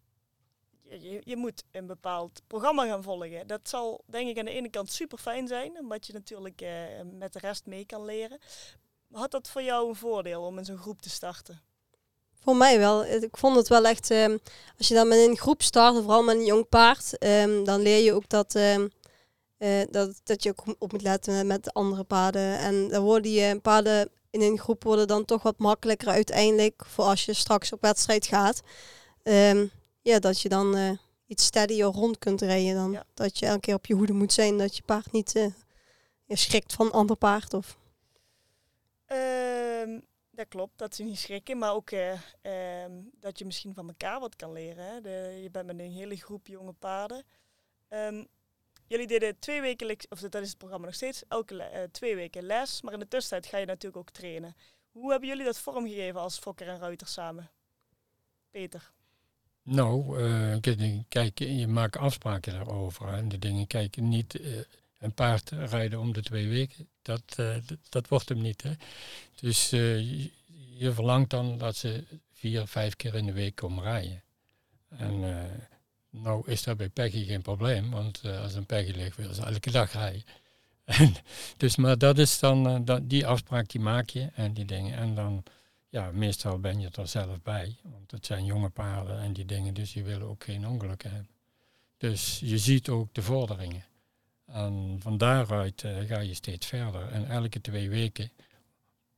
je, 1.01 1.21
je 1.25 1.37
moet 1.37 1.65
een 1.71 1.87
bepaald 1.87 2.43
programma 2.47 2.87
gaan 2.87 3.03
volgen. 3.03 3.47
Dat 3.47 3.61
zal 3.63 4.05
denk 4.07 4.29
ik 4.29 4.39
aan 4.39 4.45
de 4.45 4.51
ene 4.51 4.71
kant 4.71 4.93
super 4.93 5.19
fijn 5.19 5.49
zijn, 5.49 5.79
omdat 5.79 6.07
je 6.07 6.13
natuurlijk 6.13 6.61
eh, 6.61 6.71
met 7.13 7.33
de 7.33 7.39
rest 7.39 7.67
mee 7.67 7.87
kan 7.87 8.05
leren. 8.05 8.39
Had 9.13 9.31
dat 9.31 9.49
voor 9.49 9.63
jou 9.63 9.89
een 9.89 9.97
voordeel 9.97 10.43
om 10.43 10.59
in 10.59 10.65
zo'n 10.65 10.79
groep 10.79 11.03
te 11.03 11.11
starten? 11.11 11.61
Voor 12.41 12.57
mij 12.57 12.79
wel. 12.79 13.05
Ik 13.05 13.37
vond 13.37 13.57
het 13.57 13.69
wel 13.69 13.85
echt, 13.85 14.11
um, 14.11 14.39
als 14.79 14.89
je 14.89 14.95
dan 14.95 15.09
met 15.09 15.19
een 15.19 15.37
groep 15.37 15.63
start, 15.63 15.95
vooral 15.95 16.23
met 16.23 16.37
een 16.37 16.45
jong 16.45 16.69
paard, 16.69 17.25
um, 17.25 17.65
dan 17.65 17.81
leer 17.81 18.05
je 18.05 18.13
ook 18.13 18.29
dat, 18.29 18.55
um, 18.55 18.91
uh, 19.59 19.83
dat, 19.91 20.21
dat 20.25 20.43
je 20.43 20.51
ook 20.51 20.77
op 20.79 20.93
moet 20.93 21.03
letten 21.03 21.47
met 21.47 21.75
andere 21.75 22.05
paarden. 22.05 22.59
En 22.59 22.89
dan 22.89 23.03
worden 23.03 23.23
die 23.23 23.61
paarden 23.61 24.09
in 24.31 24.41
een 24.41 24.59
groep 24.59 24.83
worden 24.83 25.07
dan 25.07 25.25
toch 25.25 25.43
wat 25.43 25.59
makkelijker 25.59 26.09
uiteindelijk 26.09 26.85
voor 26.87 27.05
als 27.05 27.25
je 27.25 27.33
straks 27.33 27.73
op 27.73 27.81
wedstrijd 27.81 28.27
gaat 28.27 28.61
ja, 30.03 30.19
dat 30.19 30.41
je 30.41 30.49
dan 30.49 30.77
uh, 30.77 30.91
iets 31.27 31.45
steadier 31.45 31.85
rond 31.85 32.19
kunt 32.19 32.41
rijden. 32.41 32.75
Dan 32.75 33.03
dat 33.15 33.39
je 33.39 33.47
elke 33.47 33.61
keer 33.61 33.75
op 33.75 33.87
je 33.87 33.95
hoede 33.95 34.13
moet 34.13 34.33
zijn 34.33 34.59
dat 34.59 34.77
je 34.77 34.83
paard 34.83 35.13
niet 35.13 35.35
uh, 35.35 35.47
schrikt 36.29 36.73
van 36.73 36.87
een 36.87 36.93
ander 36.93 37.17
paard. 37.17 37.55
Of... 37.55 37.79
Uh, 39.09 40.01
dat 40.31 40.49
klopt, 40.49 40.79
dat 40.79 40.95
ze 40.95 41.03
niet 41.03 41.19
schrikken, 41.19 41.59
maar 41.59 41.75
ook 41.75 41.91
uh, 41.91 42.19
dat 43.21 43.39
je 43.39 43.45
misschien 43.45 43.75
van 43.75 43.89
elkaar 43.89 44.21
wat 44.21 44.37
kan 44.37 44.53
leren. 44.53 44.85
Hè. 44.85 45.01
De, 45.01 45.39
je 45.43 45.51
bent 45.51 45.67
met 45.67 45.79
een 45.79 45.93
hele 45.93 46.17
groep 46.17 46.47
jonge 46.47 46.73
paarden. 46.73 47.25
Um, 47.89 48.27
jullie 48.87 49.07
deden 49.07 49.39
twee 49.39 49.61
weken, 49.61 49.97
of 50.09 50.21
dat 50.21 50.43
is 50.43 50.49
het 50.49 50.59
programma 50.59 50.87
nog 50.87 50.95
steeds, 50.95 51.23
elke 51.29 51.89
twee 51.93 52.15
weken 52.15 52.43
les, 52.43 52.83
maar 52.83 52.93
in 52.93 52.99
de 52.99 53.09
tussentijd 53.09 53.47
ga 53.47 53.59
je 53.59 53.67
natuurlijk 53.67 53.97
ook 53.97 54.11
trainen. 54.11 54.57
Hoe 54.91 55.11
hebben 55.11 55.29
jullie 55.29 55.45
dat 55.45 55.59
vormgegeven 55.59 56.21
als 56.21 56.39
Fokker 56.39 56.69
en 56.69 56.79
Ruiter 56.79 57.07
samen? 57.07 57.51
Peter? 58.51 58.93
Nou, 59.65 60.21
uh, 60.21 60.57
kijk, 61.09 61.39
je 61.39 61.67
maakt 61.67 61.97
afspraken 61.97 62.53
daarover. 62.53 63.09
En 63.09 63.29
de 63.29 63.39
dingen, 63.39 63.67
kijk, 63.67 63.97
niet 63.97 64.41
uh, 64.41 64.57
een 64.99 65.15
paard 65.15 65.51
rijden 65.51 66.01
om 66.01 66.13
de 66.13 66.23
twee 66.23 66.49
weken. 66.49 66.89
Dat, 67.03 67.37
uh, 67.41 67.57
dat 67.89 68.09
wordt 68.09 68.29
hem 68.29 68.41
niet. 68.41 68.63
Hè. 68.63 68.73
Dus 69.35 69.71
je, 69.71 70.93
verlangt 70.93 71.31
dan 71.31 71.59
dat 71.59 71.77
ze 71.77 72.05
vier, 72.33 72.67
vijf 72.67 72.97
keer 72.97 73.15
in 73.15 73.27
de 73.27 73.33
week 73.33 73.55
komen 73.55 73.83
rijden. 73.83 74.23
En 74.89 75.21
nou 76.11 76.51
is 76.51 76.63
dat 76.63 76.77
bij 76.77 76.89
Peggy 76.89 77.25
geen 77.25 77.43
probleem, 77.43 77.91
want 77.91 78.25
als 78.25 78.55
een 78.55 78.67
Peggy 78.67 78.91
ligt, 78.91 79.17
wil 79.17 79.35
ze 79.35 79.43
elke 79.43 79.71
dag 79.71 79.93
rijden. 79.93 80.25
dus, 81.57 81.77
maar 81.77 81.99
dat 81.99 82.19
is 82.19 82.39
dan, 82.39 82.85
dat, 82.85 83.09
die 83.09 83.27
afspraak 83.27 83.69
die 83.69 83.81
maak 83.81 84.09
je 84.09 84.31
en 84.35 84.53
die 84.53 84.65
dingen. 84.65 84.97
En 84.99 85.15
dan 85.15 85.45
ja, 85.93 86.11
meestal 86.13 86.59
ben 86.59 86.81
je 86.81 86.89
er 86.93 87.09
zelf 87.09 87.43
bij. 87.43 87.77
Want 87.83 88.11
het 88.11 88.27
zijn 88.27 88.45
jonge 88.45 88.69
paarden 88.69 89.19
en 89.19 89.33
die 89.33 89.45
dingen, 89.45 89.75
dus 89.75 89.93
die 89.93 90.05
willen 90.05 90.29
ook 90.29 90.45
geen 90.45 90.67
ongelukken 90.67 91.11
hebben. 91.11 91.31
Dus 91.97 92.39
je 92.39 92.59
ziet 92.59 92.89
ook 92.89 93.15
de 93.15 93.23
vorderingen. 93.23 93.85
En 94.47 94.97
van 95.01 95.19
daaruit 95.19 95.83
uh, 95.83 96.09
ga 96.09 96.21
je 96.21 96.35
steeds 96.35 96.67
verder. 96.67 97.09
En 97.09 97.29
elke 97.29 97.61
twee 97.61 97.91
weken 97.91 98.31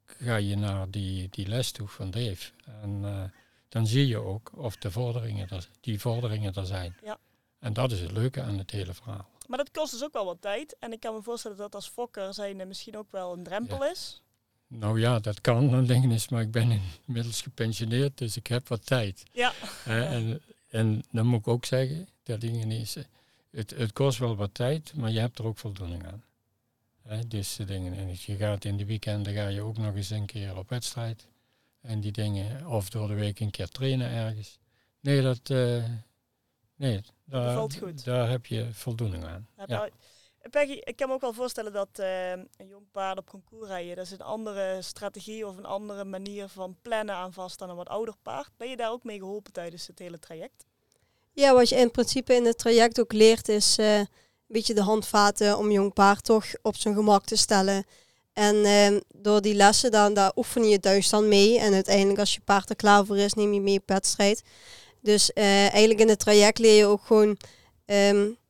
ga 0.05 0.37
je 0.37 0.57
naar 0.57 0.91
die, 0.91 1.29
die 1.29 1.47
les 1.47 1.71
toe 1.71 1.89
van 1.89 2.11
Dave. 2.11 2.51
En 2.83 3.03
uh, 3.03 3.25
dan 3.69 3.87
zie 3.87 4.07
je 4.07 4.19
ook 4.19 4.53
of 4.57 4.77
de 4.77 4.91
vorderingen 4.91 5.49
er, 5.49 5.69
die 5.81 6.01
vorderingen 6.01 6.55
er 6.55 6.67
zijn. 6.67 6.97
Ja. 7.03 7.19
En 7.59 7.73
dat 7.73 7.93
is 7.93 8.01
het 8.01 8.13
leuke 8.13 8.43
aan 8.43 8.59
het 8.59 8.71
hele 8.71 8.95
verhaal. 8.95 9.29
Maar 9.47 9.59
dat 9.59 9.71
kost 9.71 9.93
dus 9.93 10.05
ook 10.05 10.13
wel 10.13 10.25
wat 10.25 10.41
tijd. 10.41 10.77
En 10.79 10.93
ik 10.93 11.01
kan 11.01 11.15
me 11.15 11.23
voorstellen 11.23 11.57
dat 11.57 11.75
als 11.75 11.89
fokker 11.89 12.35
zijn 12.35 12.69
misschien 12.69 12.97
ook 12.97 13.11
wel 13.11 13.33
een 13.33 13.43
drempel 13.43 13.85
is. 13.85 14.23
Nou 14.67 15.01
ja, 15.01 15.19
dat 15.19 15.41
kan 15.41 15.71
dan 15.71 15.87
denk 15.87 16.13
ik 16.13 16.31
maar 16.31 16.43
ik 16.43 16.51
ben 16.51 16.81
inmiddels 17.07 17.43
gepensioneerd, 17.43 18.19
dus 18.19 18.37
ik 18.37 18.47
heb 18.47 18.69
wat 18.69 18.87
tijd. 18.87 19.23
Ja. 19.33 19.53
en, 19.85 20.43
en 20.69 21.03
dan 21.11 21.27
moet 21.27 21.41
ik 21.41 21.49
ook 21.49 21.65
zeggen, 21.65 22.09
dat 22.23 22.41
dingen 22.41 22.71
is, 22.71 22.97
het, 23.51 23.71
het 23.71 23.93
kost 23.93 24.19
wel 24.19 24.37
wat 24.37 24.55
tijd, 24.55 24.95
maar 24.95 25.11
je 25.11 25.21
hebt 25.21 25.39
er 25.39 25.47
ook 25.47 25.59
voldoening 25.59 26.07
aan. 26.07 26.25
dus 27.29 27.57
de 27.57 27.65
dingen, 27.65 27.95
en 27.95 28.09
je 28.09 28.37
gaat 28.37 28.65
in 28.65 28.77
de 28.77 28.85
weekenden 28.85 29.35
ga 29.35 29.49
je 29.49 29.61
ook 29.61 29.79
nog 29.79 29.95
eens 29.95 30.11
een 30.11 30.27
keer 30.27 30.57
op 30.57 30.69
wedstrijd. 30.69 31.27
En 31.81 32.01
die 32.01 32.13
dingen, 32.13 32.67
of 32.67 32.91
door 32.91 33.09
de 33.09 33.15
week 33.15 33.41
een 33.41 33.51
keer 33.51 33.69
trainen 33.69 34.11
ergens. 34.11 34.59
Nee, 35.01 35.23
dat, 35.23 35.51
uh, 35.51 35.85
nee, 36.77 37.01
daar, 37.25 37.67
daar 38.05 38.31
heb 38.31 38.47
je 38.47 38.69
voldoening 38.73 39.25
aan. 39.25 39.49
Ja. 39.67 39.89
Peggy, 40.51 40.73
ik 40.73 40.97
kan 40.97 41.09
me 41.09 41.15
ook 41.15 41.21
wel 41.21 41.33
voorstellen 41.33 41.73
dat 41.73 41.89
uh, 42.01 42.31
een 42.31 42.69
jong 42.69 42.87
paard 42.93 43.19
op 43.19 43.31
concours 43.31 43.69
rijden, 43.69 43.97
dat 43.97 44.05
is 44.05 44.11
een 44.11 44.21
andere 44.21 44.83
strategie 44.83 45.47
of 45.47 45.57
een 45.57 45.65
andere 45.65 46.05
manier 46.05 46.49
van 46.49 46.77
plannen 46.83 47.15
aan 47.15 47.33
vast 47.33 47.59
dan 47.59 47.71
een 47.71 47.77
wat 47.77 47.89
ouder 47.89 48.15
paard. 48.23 48.51
Ben 48.57 48.69
je 48.69 48.77
daar 48.77 48.91
ook 48.91 49.05
mee 49.05 49.19
geholpen 49.19 49.53
tijdens 49.53 49.87
het 49.87 49.99
hele 49.99 50.19
traject? 50.19 50.65
Ja, 51.33 51.55
wat 51.55 51.69
je 51.69 51.77
in 51.77 51.91
principe 51.91 52.35
in 52.35 52.45
het 52.45 52.59
traject 52.59 53.01
ook 53.01 53.13
leert 53.13 53.49
is 53.49 53.79
uh, 53.79 53.99
een 53.99 54.09
beetje 54.47 54.75
de 54.75 54.83
handvaten 54.83 55.59
om 55.59 55.71
jong 55.71 55.93
paard 55.93 56.25
toch 56.25 56.47
op 56.63 56.77
zijn 56.77 56.95
gemak 56.95 57.25
te 57.25 57.37
stellen. 57.37 57.85
En 58.33 58.55
uh, 58.55 59.01
door 59.15 59.41
die 59.41 59.55
lessen, 59.55 59.91
dan, 59.91 60.15
daar 60.15 60.33
oefen 60.37 60.69
je 60.69 60.81
thuis 60.81 61.09
dan 61.09 61.29
mee. 61.29 61.59
En 61.59 61.75
uiteindelijk 61.75 62.19
als 62.19 62.35
je 62.35 62.41
paard 62.41 62.71
er 62.71 62.77
klaar 62.77 63.05
voor 63.05 63.19
is, 63.19 63.35
neem 63.35 63.53
je 63.53 63.61
mee 63.61 63.79
op 63.79 63.89
wedstrijd. 63.89 64.43
Dus 65.01 65.33
eigenlijk 65.33 66.01
in 66.01 66.09
het 66.09 66.19
traject 66.19 66.59
leer 66.59 66.77
je 66.77 66.87
ook 66.87 67.03
gewoon... 67.03 67.37
Um, 67.87 68.43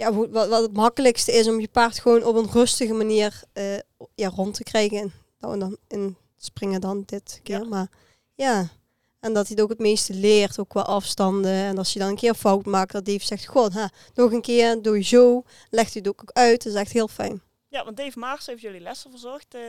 ja, 0.00 0.12
wat, 0.12 0.48
wat 0.48 0.62
het 0.62 0.72
makkelijkste 0.72 1.32
is 1.32 1.48
om 1.48 1.60
je 1.60 1.68
paard 1.68 1.98
gewoon 1.98 2.24
op 2.24 2.36
een 2.36 2.50
rustige 2.50 2.92
manier 2.92 3.42
uh, 3.54 3.78
ja, 4.14 4.28
rond 4.28 4.54
te 4.54 4.62
krijgen. 4.62 5.12
dat 5.38 5.50
we 5.50 5.58
dan 5.58 5.76
in 5.88 6.16
springen 6.36 6.80
dan 6.80 7.02
dit 7.06 7.40
keer. 7.42 7.60
Ja. 7.60 7.68
Maar 7.68 7.88
ja, 8.34 8.68
en 9.20 9.32
dat 9.32 9.46
hij 9.46 9.56
het 9.56 9.60
ook 9.60 9.68
het 9.68 9.78
meeste 9.78 10.14
leert, 10.14 10.58
ook 10.58 10.68
qua 10.68 10.80
afstanden. 10.80 11.52
En 11.52 11.78
als 11.78 11.92
je 11.92 11.98
dan 11.98 12.08
een 12.08 12.16
keer 12.16 12.34
fout 12.34 12.66
maakt, 12.66 12.92
dat 12.92 13.04
Dave 13.04 13.24
zegt, 13.24 13.46
god, 13.46 13.72
ha, 13.72 13.90
nog 14.14 14.32
een 14.32 14.40
keer, 14.40 14.82
doe 14.82 14.96
je 14.96 15.02
zo. 15.02 15.42
Legt 15.70 15.92
hij 15.92 16.02
het 16.04 16.08
ook 16.08 16.30
uit, 16.32 16.64
dat 16.64 16.72
is 16.72 16.78
echt 16.78 16.92
heel 16.92 17.08
fijn. 17.08 17.42
Ja, 17.68 17.84
want 17.84 17.96
Dave 17.96 18.18
Maars 18.18 18.46
heeft 18.46 18.62
jullie 18.62 18.80
lessen 18.80 19.10
verzorgd. 19.10 19.54
Eh, 19.54 19.60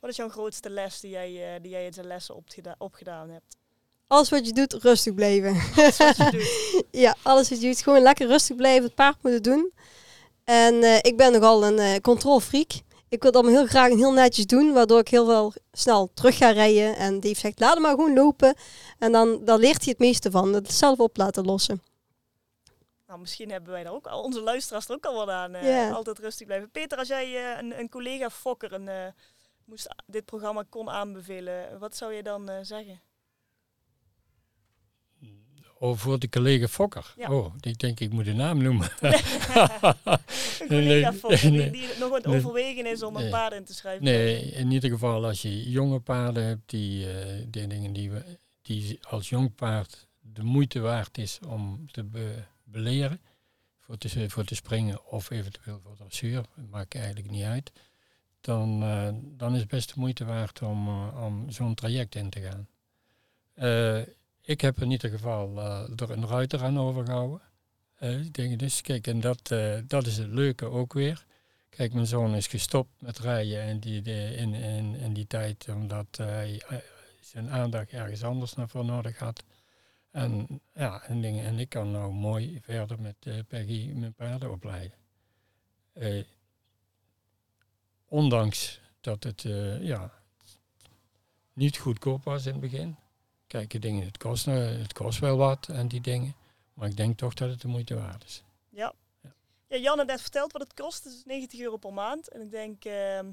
wat 0.00 0.10
is 0.10 0.16
jouw 0.16 0.28
grootste 0.28 0.70
les 0.70 1.00
die 1.00 1.10
jij, 1.10 1.54
eh, 1.54 1.62
die 1.62 1.70
jij 1.70 1.86
in 1.86 1.92
zijn 1.92 2.06
lessen 2.06 2.34
opgeda- 2.34 2.74
opgedaan 2.78 3.30
hebt? 3.30 3.56
Alles 4.06 4.28
wat 4.30 4.46
je 4.46 4.52
doet, 4.52 4.72
rustig 4.72 5.14
blijven. 5.14 5.60
Alles 5.76 5.96
wat 5.96 6.16
je 6.16 6.30
doet. 6.30 6.84
ja, 7.02 7.16
alles 7.22 7.48
wat 7.48 7.60
je 7.60 7.66
doet, 7.66 7.82
gewoon 7.82 8.02
lekker 8.02 8.26
rustig 8.26 8.56
blijven, 8.56 8.84
het 8.84 8.94
paard 8.94 9.16
moeten 9.22 9.42
doen. 9.42 9.72
En 10.44 10.82
eh, 10.82 10.96
ik 11.00 11.16
ben 11.16 11.32
nogal 11.32 11.64
een 11.64 11.78
eh 11.78 12.00
controlfreak. 12.00 12.70
Ik 13.08 13.22
wil 13.22 13.30
het 13.32 13.34
allemaal 13.40 13.60
heel 13.60 13.66
graag 13.68 13.90
en 13.90 13.96
heel 13.96 14.12
netjes 14.12 14.46
doen, 14.46 14.72
waardoor 14.72 14.98
ik 14.98 15.08
heel 15.08 15.26
wel 15.26 15.52
snel 15.72 16.10
terug 16.14 16.36
ga 16.36 16.50
rijden. 16.50 16.96
En 16.96 17.20
Dave 17.20 17.34
zegt, 17.34 17.60
laat 17.60 17.72
hem 17.74 17.82
maar 17.82 17.90
gewoon 17.94 18.14
lopen. 18.14 18.54
En 18.98 19.12
dan, 19.12 19.44
dan 19.44 19.58
leert 19.60 19.76
hij 19.84 19.88
het 19.88 19.98
meeste 19.98 20.30
van, 20.30 20.52
het 20.52 20.72
zelf 20.72 20.98
op 20.98 21.16
laten 21.16 21.44
lossen. 21.44 21.82
Nou, 23.06 23.20
misschien 23.20 23.50
hebben 23.50 23.72
wij 23.72 23.82
daar 23.84 23.92
ook 23.92 24.06
al, 24.06 24.22
onze 24.22 24.40
luisteraars 24.40 24.88
er 24.88 24.94
ook 24.94 25.06
al 25.06 25.14
wat 25.14 25.28
aan. 25.28 25.54
eh. 25.54 25.94
Altijd 25.94 26.18
rustig 26.18 26.46
blijven. 26.46 26.70
Peter, 26.70 26.98
als 26.98 27.08
jij 27.08 27.58
een, 27.58 27.78
een 27.78 27.88
collega 27.88 28.30
fokker 28.30 28.72
een, 28.72 29.14
moest, 29.64 29.88
dit 30.06 30.24
programma 30.24 30.64
kon 30.68 30.90
aanbevelen, 30.90 31.78
wat 31.78 31.96
zou 31.96 32.12
je 32.12 32.22
dan 32.22 32.50
zeggen? 32.62 33.00
Oh, 35.78 35.96
voor 35.96 36.18
de 36.18 36.28
collega 36.28 36.68
Fokker. 36.68 37.14
Ja. 37.16 37.30
Oh, 37.30 37.54
ik 37.60 37.78
denk 37.78 38.00
ik 38.00 38.12
moet 38.12 38.24
de 38.24 38.32
naam 38.34 38.62
noemen. 38.62 38.90
collega 40.68 41.12
fokker 41.12 41.40
die, 41.50 41.70
die 41.70 41.86
nog 41.98 42.08
wat 42.10 42.26
overwegen 42.26 42.86
is 42.86 43.02
om 43.02 43.16
een 43.16 43.30
paard 43.30 43.52
in 43.52 43.64
te 43.64 43.74
schrijven. 43.74 44.04
Nee, 44.04 44.40
in 44.44 44.70
ieder 44.70 44.90
geval 44.90 45.24
als 45.24 45.42
je 45.42 45.70
jonge 45.70 46.00
paarden 46.00 46.44
hebt, 46.44 46.70
die, 46.70 47.10
eh, 47.12 47.42
die 47.48 47.66
dingen 47.66 47.92
die, 47.92 48.10
we, 48.10 48.22
die 48.62 48.98
als 49.02 49.28
jong 49.28 49.54
paard 49.54 50.06
de 50.20 50.42
moeite 50.42 50.80
waard 50.80 51.18
is 51.18 51.38
om 51.48 51.86
te 51.90 52.02
be- 52.04 52.44
beleren, 52.64 53.20
voor 53.80 53.98
te, 53.98 54.28
voor 54.30 54.44
te 54.44 54.54
springen 54.54 55.06
of 55.10 55.30
eventueel 55.30 55.80
voor 55.84 55.96
dressuur, 55.96 56.44
maakt 56.70 56.94
eigenlijk 56.94 57.30
niet 57.30 57.44
uit, 57.44 57.72
dan, 58.40 58.82
eh, 58.82 59.08
dan 59.22 59.54
is 59.54 59.60
het 59.60 59.68
best 59.68 59.94
de 59.94 60.00
moeite 60.00 60.24
waard 60.24 60.62
om, 60.62 60.88
eh, 60.88 61.24
om 61.24 61.50
zo'n 61.50 61.74
traject 61.74 62.14
in 62.14 62.30
te 62.30 62.40
gaan. 62.40 62.68
Ik 64.46 64.60
heb 64.60 64.80
in 64.80 64.90
ieder 64.90 65.10
geval 65.10 65.58
eh, 65.58 65.88
er 65.96 66.10
een 66.10 66.26
ruiter 66.26 66.62
aan 66.62 66.78
overgehouden. 66.78 67.40
Eh, 67.94 68.20
denk 68.30 68.58
dus, 68.58 68.80
kijk, 68.80 69.06
en 69.06 69.20
dat, 69.20 69.50
eh, 69.50 69.78
dat 69.86 70.06
is 70.06 70.16
het 70.16 70.28
leuke 70.28 70.66
ook 70.66 70.92
weer. 70.92 71.26
Kijk, 71.68 71.92
mijn 71.92 72.06
zoon 72.06 72.34
is 72.34 72.46
gestopt 72.46 73.00
met 73.00 73.18
rijden 73.18 73.60
en 73.60 73.80
die, 73.80 74.02
in, 74.36 74.54
in, 74.54 74.94
in 74.94 75.12
die 75.12 75.26
tijd 75.26 75.68
omdat 75.68 76.06
hij 76.16 76.62
zijn 77.20 77.50
aandacht 77.50 77.90
ergens 77.90 78.22
anders 78.22 78.54
naar 78.54 78.68
voor 78.68 78.84
nodig 78.84 79.18
had. 79.18 79.44
En 80.10 80.60
ja, 80.74 81.02
en, 81.02 81.20
dingen, 81.20 81.44
en 81.44 81.58
ik 81.58 81.68
kan 81.68 81.90
nou 81.90 82.12
mooi 82.12 82.58
verder 82.62 83.00
met 83.00 83.46
Peggy 83.48 83.92
mijn 83.94 84.14
paarden 84.14 84.50
opleiden. 84.50 84.98
Ondanks 88.08 88.80
dat 89.00 89.24
het 89.24 89.42
ja, 89.80 90.12
niet 91.52 91.78
goedkoop 91.78 92.24
was 92.24 92.46
in 92.46 92.52
het 92.52 92.60
begin. 92.60 92.96
Kijk, 93.54 93.70
die 93.70 93.80
dingen, 93.80 94.04
het, 94.04 94.16
kost, 94.18 94.46
eh, 94.46 94.54
het 94.66 94.92
kost 94.92 95.18
wel 95.18 95.36
wat 95.36 95.68
en 95.68 95.88
die 95.88 96.00
dingen. 96.00 96.34
Maar 96.74 96.88
ik 96.88 96.96
denk 96.96 97.18
toch 97.18 97.34
dat 97.34 97.50
het 97.50 97.60
de 97.60 97.68
moeite 97.68 97.94
waard 97.94 98.24
is. 98.24 98.42
Ja. 98.70 98.92
ja, 99.68 99.76
Jan 99.76 99.98
had 99.98 100.06
net 100.06 100.20
verteld 100.20 100.52
wat 100.52 100.62
het 100.62 100.74
kost. 100.74 101.04
Het 101.04 101.12
is 101.12 101.24
90 101.24 101.60
euro 101.60 101.76
per 101.76 101.92
maand. 101.92 102.28
En 102.28 102.40
ik 102.40 102.50
denk 102.50 102.84
ehm, 102.84 103.26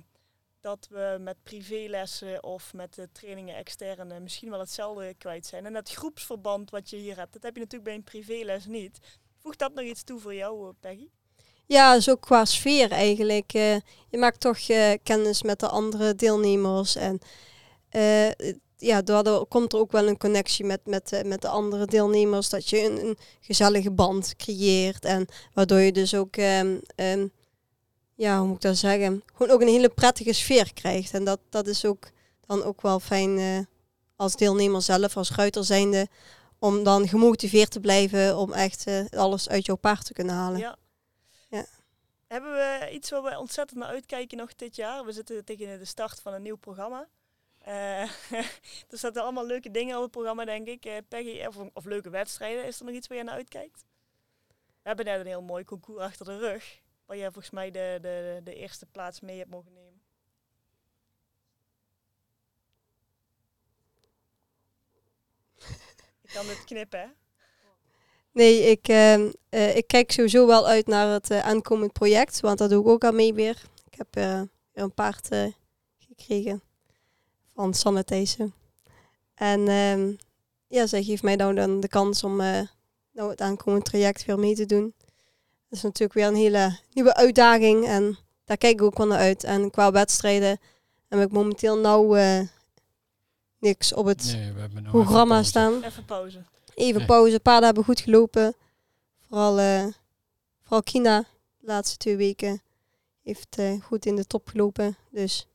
dat 0.60 0.88
we 0.90 1.18
met 1.20 1.36
privélessen 1.44 2.44
of 2.44 2.74
met 2.74 2.94
de 2.96 3.10
trainingen 3.12 3.56
extern 3.56 4.12
eh, 4.12 4.20
misschien 4.20 4.50
wel 4.50 4.60
hetzelfde 4.60 5.14
kwijt 5.18 5.46
zijn. 5.46 5.66
En 5.66 5.74
dat 5.74 5.90
groepsverband 5.92 6.70
wat 6.70 6.90
je 6.90 6.98
hier 6.98 7.18
hebt, 7.18 7.34
dat 7.34 7.44
heb 7.44 7.54
je 7.54 7.60
natuurlijk 7.62 7.90
bij 7.90 7.96
een 7.98 8.04
privéles 8.24 8.66
niet. 8.66 9.00
Voegt 9.42 9.60
dat 9.60 9.74
nog 9.74 9.86
iets 9.86 10.04
toe 10.04 10.20
voor 10.20 10.36
jou, 10.36 10.68
eh, 10.68 10.74
Peggy? 10.80 11.08
Ja, 11.66 11.94
dus 11.94 12.10
ook 12.10 12.22
qua 12.22 12.46
sfeer 12.46 12.92
eigenlijk. 12.92 13.54
eh, 13.54 13.76
je 14.10 14.18
maakt 14.18 14.40
toch 14.40 14.60
eh, 14.60 14.94
kennis 15.04 15.44
met 15.44 15.60
de 15.60 15.68
andere 15.68 16.16
deelnemers. 16.16 16.96
En 16.96 17.20
eh, 17.90 18.28
het- 18.28 18.60
ja, 18.82 19.02
daardoor 19.02 19.46
komt 19.46 19.74
er 19.74 19.80
ook 19.80 19.91
wel 19.91 20.08
een 20.08 20.17
connectie 20.17 20.65
met, 20.65 20.86
met, 20.86 21.12
eh, 21.12 21.24
met 21.24 21.41
de 21.41 21.48
andere 21.48 21.86
deelnemers. 21.86 22.50
Dat 22.50 22.70
je 22.70 22.84
een, 22.84 23.06
een 23.06 23.17
gezellige 23.41 23.91
band 23.91 24.36
creëert. 24.36 25.06
En 25.06 25.28
waardoor 25.54 25.80
je 25.80 25.91
dus 25.91 26.15
ook, 26.15 26.36
ehm, 26.36 26.78
ehm, 26.96 27.28
ja, 28.15 28.38
hoe 28.38 28.48
moet 28.48 28.56
ik 28.56 28.62
dat 28.62 28.78
zeggen? 28.78 29.24
Gewoon 29.26 29.54
ook 29.54 29.62
een 29.62 29.67
hele 29.67 29.89
prettige 29.89 30.34
sfeer 30.34 30.74
krijgt. 30.74 31.13
En 31.13 31.24
dat, 31.24 31.39
dat 31.50 31.67
is 31.67 31.86
ook 31.86 32.10
dan 32.46 32.63
ook 32.63 32.82
wel 32.82 33.00
fijn 33.00 33.38
eh, 33.38 33.60
als 34.15 34.36
deelnemer 34.36 34.82
zelf, 34.82 35.17
als 35.17 35.32
ruiter 35.32 35.65
zijnde. 35.65 36.08
Om 36.60 36.84
dan 36.84 37.08
gemotiveerd 37.08 37.72
te 37.72 37.80
blijven 37.80 38.38
om 38.38 38.54
echt 38.54 38.88
eh, 38.88 39.06
alles 39.10 39.50
uit 39.50 39.65
jouw 39.65 39.76
paard 39.76 40.06
te 40.06 40.13
kunnen 40.13 40.36
halen. 40.36 40.60
Ja. 40.60 40.78
Ja. 41.50 41.65
Hebben 42.28 42.52
we 42.52 42.89
iets 42.91 43.10
waar 43.10 43.24
we 43.24 43.39
ontzettend 43.39 43.80
naar 43.80 43.89
uitkijken 43.89 44.38
nog 44.38 44.56
dit 44.56 44.76
jaar? 44.76 45.06
We 45.06 45.12
zitten 45.12 45.46
tegen 45.46 45.80
de 45.80 45.86
start 45.86 46.20
van 46.22 46.34
een 46.34 46.41
nieuw 46.41 46.58
programma. 46.58 47.08
Eh, 47.62 48.02
er 48.91 48.97
zaten 48.97 49.21
allemaal 49.21 49.45
leuke 49.45 49.71
dingen 49.71 49.95
op 49.95 50.02
het 50.02 50.12
programma, 50.12 50.45
denk 50.45 50.67
ik. 50.67 50.86
Eh, 50.86 50.97
Peggy, 51.08 51.45
of, 51.45 51.58
of 51.74 51.86
leuke 51.86 52.10
wedstrijden. 52.10 52.65
Is 52.65 52.80
er 52.80 52.86
nog 52.86 52.95
iets 52.95 53.08
waar 53.08 53.17
je 53.17 53.24
naar 53.24 53.36
uitkijkt? 53.36 53.86
We 54.47 54.88
hebben 54.88 55.06
net 55.06 55.19
een 55.19 55.26
heel 55.26 55.41
mooi 55.41 55.63
concours 55.63 56.02
achter 56.02 56.26
de 56.26 56.38
rug. 56.38 56.82
Waar 57.06 57.17
jij 57.17 57.32
volgens 57.32 57.54
mij 57.54 57.71
de, 57.71 57.97
de, 58.02 58.41
de 58.43 58.56
eerste 58.56 58.86
plaats 58.86 59.19
mee 59.19 59.38
hebt 59.38 59.50
mogen 59.50 59.74
nemen. 59.74 60.02
Ik 66.21 66.30
kan 66.34 66.45
dit 66.45 66.63
knippen, 66.63 67.00
hè? 67.00 67.08
Nee, 68.32 68.62
ik, 68.62 68.88
ehm, 68.88 69.32
eh, 69.50 69.76
ik 69.76 69.88
kijk 69.88 70.12
sowieso 70.12 70.47
wel 70.47 70.67
uit 70.67 70.88
naar 70.88 71.08
het 71.08 71.32
aankomend 71.32 71.93
project, 71.93 72.39
want 72.39 72.58
dat 72.58 72.69
doe 72.69 72.82
ik 72.82 72.88
ook 72.88 73.04
aan 73.04 73.15
mee 73.15 73.34
weer. 73.34 73.62
Ik 73.89 73.97
heb 73.97 74.15
een 74.74 74.93
paard 74.93 75.30
gekregen 75.97 76.62
van 77.62 77.74
Sanne 77.74 78.04
Thijssen. 78.04 78.54
En 79.36 79.67
ehm, 79.67 80.13
ja, 80.67 80.88
zij 80.88 81.04
geeft 81.04 81.24
mij 81.24 81.36
nou 81.36 81.56
dan 81.56 81.80
de 81.80 81.88
kans 81.88 82.24
om 82.24 82.41
eh, 82.41 82.62
nou 83.12 83.30
het 83.30 83.41
aankomend 83.41 83.86
traject 83.86 84.26
weer 84.26 84.39
mee 84.39 84.56
te 84.56 84.65
doen. 84.65 84.93
Dat 85.69 85.78
is 85.78 85.82
natuurlijk 85.82 86.13
weer 86.13 86.28
een 86.28 86.36
hele 86.36 86.78
nieuwe 86.93 87.15
uitdaging 87.15 87.86
en 87.86 88.17
daar 88.45 88.58
kijk 88.58 88.74
ik 88.74 88.82
ook 88.82 88.97
wel 88.97 89.08
naar 89.08 89.19
uit. 89.19 89.43
En 89.43 89.71
qua 89.71 89.91
wedstrijden 89.91 90.60
heb 91.08 91.21
ik 91.21 91.32
momenteel 91.32 91.78
nou 91.78 92.19
eh, 92.19 92.39
niks 93.60 93.93
op 93.93 94.06
het 94.06 94.24
Nee, 94.24 94.52
we 94.54 94.60
hebben 94.60 94.84
nou 94.84 94.95
even 94.95 95.06
programma 95.06 95.43
staan. 95.43 95.84
Even 95.84 96.06
pauze. 96.06 96.43
Even 96.76 96.97
Nee. 96.97 97.08
pauze. 97.08 97.39
Paarden 97.39 97.65
hebben 97.65 97.84
goed 97.84 98.00
gelopen. 98.00 98.56
Vooral, 99.28 99.60
eh, 99.60 99.86
vooral 100.63 100.84
Kina, 100.84 101.19
de 101.60 101.67
laatste 101.67 101.97
twee 101.97 102.15
weken, 102.15 102.62
heeft 103.24 103.58
eh, 103.58 103.82
goed 103.82 104.06
in 104.06 104.15
de 104.15 104.26
top 104.26 104.47
gelopen. 104.47 104.95
Dus 105.10 105.47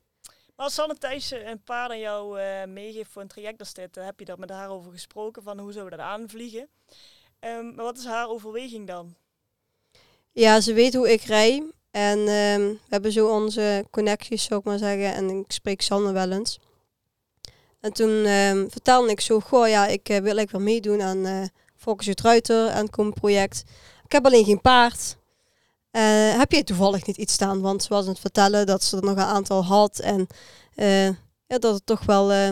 Als 0.57 0.75
Sanne 0.75 0.99
Thijs 0.99 1.31
een 1.31 1.63
paar 1.65 1.89
aan 1.89 1.99
jou 1.99 2.41
eh, 2.41 2.65
meegeeft 2.67 3.11
voor 3.11 3.23
een 3.23 3.29
traject 3.29 3.61
als 3.61 3.75
dit, 3.75 3.95
dan 3.95 4.05
heb 4.05 4.19
je 4.19 4.25
daar 4.25 4.39
met 4.39 4.51
haar 4.51 4.71
over 4.71 4.93
gesproken 4.93 5.43
van 5.43 5.59
hoe 5.59 5.73
zullen 5.73 5.91
we 5.91 5.97
dat 5.97 6.07
aanvliegen. 6.07 6.69
Ehm, 7.39 7.75
maar 7.75 7.85
wat 7.85 7.99
is 7.99 8.05
haar 8.05 8.29
overweging 8.29 8.87
dan? 8.87 9.15
ja, 10.33 10.61
ze 10.61 10.73
weet 10.73 10.95
hoe 10.95 11.13
ik 11.13 11.23
rij. 11.23 11.63
En 11.91 12.19
ehm, 12.19 12.61
we 12.61 12.89
hebben 12.89 13.13
zo 13.13 13.29
onze 13.29 13.87
connecties, 13.91 14.45
zou 14.45 14.61
ik 14.61 14.67
maar 14.67 14.79
zeggen. 14.79 15.15
En 15.15 15.31
ik 15.31 15.53
spreek 15.53 15.83
Sanne 15.83 16.13
wel 16.13 16.31
eens. 16.31 16.59
En 17.81 17.93
toen 17.93 18.25
ehm, 18.25 18.69
vertelde 18.69 19.11
ik 19.11 19.21
zo, 19.21 19.41
goh 19.41 19.69
ja, 19.69 19.87
ik 19.87 20.09
eh, 20.09 20.17
wil 20.17 20.37
eigenlijk 20.37 20.51
wel 20.51 20.61
meedoen 20.61 21.03
aan 21.03 21.27
eh 21.27 21.43
Focus 21.77 22.07
het 22.07 22.21
Ruiter 22.21 22.69
en 22.69 22.91
kom 22.91 23.13
project. 23.13 23.63
Ik 24.05 24.13
heb 24.13 24.25
alleen 24.25 24.45
geen 24.45 24.61
paard. 24.61 25.17
Eh, 25.97 26.39
heb 26.39 26.53
je 26.53 26.65
toevallig 26.65 27.07
niet 27.07 27.17
iets 27.17 27.33
staan? 27.33 27.61
Want 27.61 27.83
ze 27.83 27.89
was 27.89 28.03
aan 28.05 28.11
het 28.11 28.19
vertellen 28.19 28.67
dat 28.67 28.85
ze 28.85 28.97
er 28.97 29.03
nog 29.03 29.17
een 29.17 29.23
aantal 29.23 29.65
had. 29.65 29.99
En 29.99 30.27
eh, 30.75 31.07
ja, 31.47 31.59
dat 31.59 31.75
het 31.75 31.87
toch 31.87 32.05
wel 32.05 32.33
eh, 32.33 32.49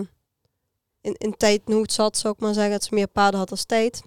in, 1.01 1.15
in 1.19 1.37
tijdnood 1.37 1.93
zat, 1.93 2.17
zou 2.19 2.35
ik 2.35 2.41
maar 2.41 2.55
zeggen. 2.55 2.73
Dat 2.73 2.85
ze 2.85 2.95
meer 2.95 3.09
paarden 3.09 3.41
had 3.41 3.51
als 3.51 3.65
tijd. 3.65 4.03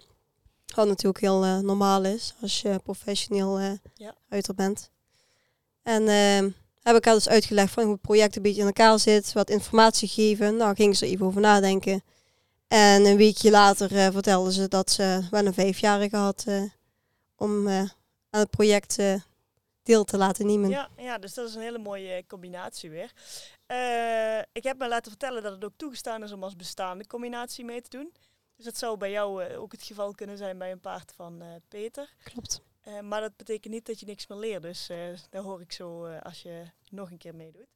Wat 0.76 0.88
natuurlijk 0.88 1.20
heel 1.20 1.40
normaal 1.62 2.04
is 2.04 2.34
als 2.42 2.62
je 2.62 2.80
professioneel 2.84 3.60
Ja. 3.94 4.16
bent. 4.56 4.90
En 5.84 6.08
heb 6.82 6.96
ik 6.96 7.06
haar 7.06 7.14
dus 7.14 7.30
uitgelegd 7.30 7.74
van 7.74 7.84
hoe 7.84 7.92
het 7.92 8.02
project 8.02 8.36
een 8.36 8.42
beetje 8.42 8.62
in 8.62 8.68
elkaar 8.68 9.00
zit. 9.00 9.34
Wat 9.34 9.50
informatie 9.50 10.08
geven. 10.08 10.56
Nou, 10.56 10.76
ging 10.76 10.98
ze 10.98 11.06
er 11.06 11.12
even 11.12 11.26
over 11.26 11.42
nadenken. 11.42 12.04
En 12.68 13.06
een 13.06 13.18
weekje 13.18 13.52
later 13.52 14.12
vertelde 14.12 14.54
ze 14.54 14.68
dat 14.68 14.92
ze 14.92 15.28
wel 15.32 15.46
een 15.46 15.54
vijfjarige 15.54 16.16
had 16.16 16.46
om 17.36 17.68
aan 18.30 18.40
het 18.40 18.50
project 18.50 18.98
eh, 18.98 19.22
deel 19.84 20.04
te 20.04 20.18
laten 20.18 20.46
nemen. 20.46 20.70
Ja, 20.70 20.90
ja, 20.98 21.18
dus 21.18 21.34
dat 21.34 21.48
is 21.48 21.56
een 21.56 21.62
hele 21.62 21.78
mooie 21.78 22.24
combinatie 22.28 22.90
weer. 22.90 23.12
Eh, 23.66 24.40
ik 24.52 24.64
heb 24.64 24.78
me 24.78 24.88
laten 24.88 25.12
vertellen 25.12 25.44
dat 25.44 25.52
het 25.52 25.66
ook 25.66 25.78
toegestaan 25.78 26.24
is 26.24 26.32
om 26.32 26.44
als 26.44 26.56
bestaande 26.56 27.08
combinatie 27.08 27.66
mee 27.66 27.82
te 27.82 27.90
doen. 27.90 28.14
Dus 28.56 28.66
dat 28.66 28.78
zou 28.78 28.98
bij 28.98 29.12
jou 29.12 29.44
eh, 29.44 29.62
ook 29.62 29.72
het 29.72 29.84
geval 29.84 30.14
kunnen 30.14 30.38
zijn 30.38 30.58
bij 30.58 30.72
een 30.72 30.80
paard 30.80 31.14
van 31.16 31.44
Peter. 31.68 32.14
Klopt. 32.24 32.62
Maar 33.02 33.22
dat 33.22 33.36
betekent 33.38 33.74
niet 33.74 33.86
dat 33.86 34.00
je 34.00 34.06
niks 34.06 34.28
meer 34.28 34.38
leert. 34.38 34.62
Dus 34.62 34.90
dat 35.30 35.44
hoor 35.44 35.62
ik 35.62 35.72
zo 35.72 36.06
als 36.08 36.42
je 36.42 36.64
nog 36.90 37.12
een 37.12 37.18
keer 37.18 37.36
meedoet. 37.36 37.68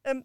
Ehm, 0.00 0.20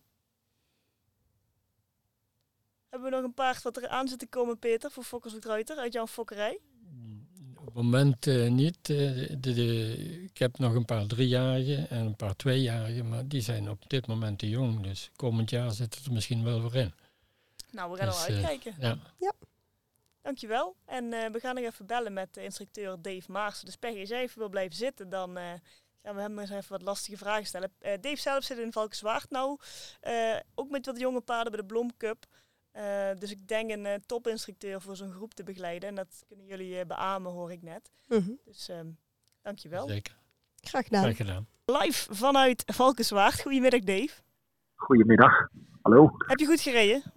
Hebben 2.95 3.09
we 3.09 3.15
nog 3.15 3.25
een 3.25 3.33
paard 3.33 3.61
wat 3.61 3.77
er 3.77 3.87
aan 3.87 4.07
zit 4.07 4.19
te 4.19 4.27
komen, 4.27 4.59
Peter, 4.59 4.91
voor 4.91 5.03
Fokkers 5.03 5.33
Ruiter 5.33 5.77
uit 5.77 5.93
jouw 5.93 6.07
fokkerij? 6.07 6.59
Op 7.65 7.73
het 7.73 7.83
moment 7.83 8.27
uh, 8.27 8.49
niet. 8.49 8.89
Uh, 8.89 9.29
de, 9.39 9.53
de, 9.53 9.95
ik 10.23 10.37
heb 10.37 10.57
nog 10.57 10.73
een 10.73 10.85
paar 10.85 11.05
driejarigen 11.05 11.89
en 11.89 12.05
een 12.05 12.15
paar 12.15 12.35
tweejarigen, 12.35 13.09
maar 13.09 13.27
die 13.27 13.41
zijn 13.41 13.69
op 13.69 13.89
dit 13.89 14.07
moment 14.07 14.39
te 14.39 14.49
jong. 14.49 14.83
Dus 14.83 15.11
komend 15.15 15.49
jaar 15.49 15.71
zit 15.71 15.95
het 15.95 16.05
er 16.05 16.11
misschien 16.11 16.43
wel 16.43 16.61
voor 16.61 16.75
in. 16.75 16.93
Nou, 17.71 17.91
we 17.91 17.97
gaan 17.97 18.07
dus, 18.07 18.15
al 18.15 18.33
uitkijken. 18.33 18.73
Uh, 18.77 18.81
ja. 18.81 18.97
ja. 19.19 19.33
Dankjewel. 20.21 20.75
En 20.85 21.09
we 21.09 21.39
gaan 21.39 21.55
nog 21.55 21.63
even 21.63 21.85
bellen 21.85 22.13
met 22.13 22.33
de 22.33 22.43
instructeur 22.43 23.01
Dave 23.01 23.31
Maars. 23.31 23.61
Dus 23.61 23.75
Peggy, 23.75 23.99
als 23.99 24.09
jij 24.09 24.21
even 24.21 24.39
wil 24.39 24.49
blijven 24.49 24.75
zitten, 24.75 25.09
dan 25.09 25.37
gaan 26.03 26.15
we 26.15 26.21
hem 26.21 26.39
eens 26.39 26.49
even 26.49 26.71
wat 26.71 26.81
lastige 26.81 27.17
vragen 27.17 27.45
stellen. 27.45 27.71
Dave 27.79 28.15
zelf 28.15 28.43
zit 28.43 28.57
in 28.57 28.71
Valkenswaard 28.71 29.29
nou, 29.29 29.59
ook 30.55 30.69
met 30.69 30.85
wat 30.85 30.99
jonge 30.99 31.21
paarden 31.21 31.51
bij 31.51 31.61
de 31.61 31.67
Blom 31.67 31.97
Cup. 31.97 32.25
Uh, 32.77 33.09
dus 33.19 33.31
ik 33.31 33.47
denk 33.47 33.71
een 33.71 33.85
uh, 33.85 33.93
topinstructeur 34.05 34.81
voor 34.81 34.95
zo'n 34.95 35.11
groep 35.11 35.33
te 35.33 35.43
begeleiden. 35.43 35.89
En 35.89 35.95
dat 35.95 36.23
kunnen 36.27 36.45
jullie 36.45 36.79
uh, 36.79 36.85
beamen, 36.87 37.31
hoor 37.31 37.51
ik 37.51 37.61
net. 37.61 37.91
Mm 38.07 38.19
-hmm. 38.19 38.39
Dus 38.45 38.69
um, 38.69 38.97
dankjewel. 39.41 39.87
Zeker. 39.87 40.15
Graag 40.61 40.83
gedaan. 40.83 41.03
Graag 41.03 41.17
gedaan. 41.17 41.47
Live 41.65 42.15
vanuit 42.15 42.63
Valkenswaard. 42.65 43.41
Goedemiddag, 43.41 43.79
Dave. 43.79 44.21
Goedemiddag. 44.75 45.47
Hallo. 45.81 46.11
Heb 46.17 46.39
je 46.39 46.45
goed 46.45 46.61
gereden? 46.61 47.13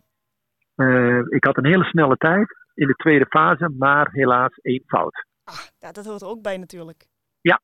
ik 1.29 1.45
had 1.45 1.57
een 1.57 1.67
hele 1.67 1.85
snelle 1.85 2.17
tijd 2.17 2.57
in 2.75 2.87
de 2.87 2.95
tweede 2.95 3.27
fase, 3.27 3.69
maar 3.69 4.11
helaas 4.13 4.59
één 4.63 4.83
fout. 4.87 5.27
Ah, 5.45 5.61
ja, 5.79 5.93
dat 5.93 6.05
hoort 6.05 6.21
er 6.21 6.29
ook 6.29 6.43
bij 6.43 6.57
natuurlijk. 6.57 7.07
Ja, 7.41 7.61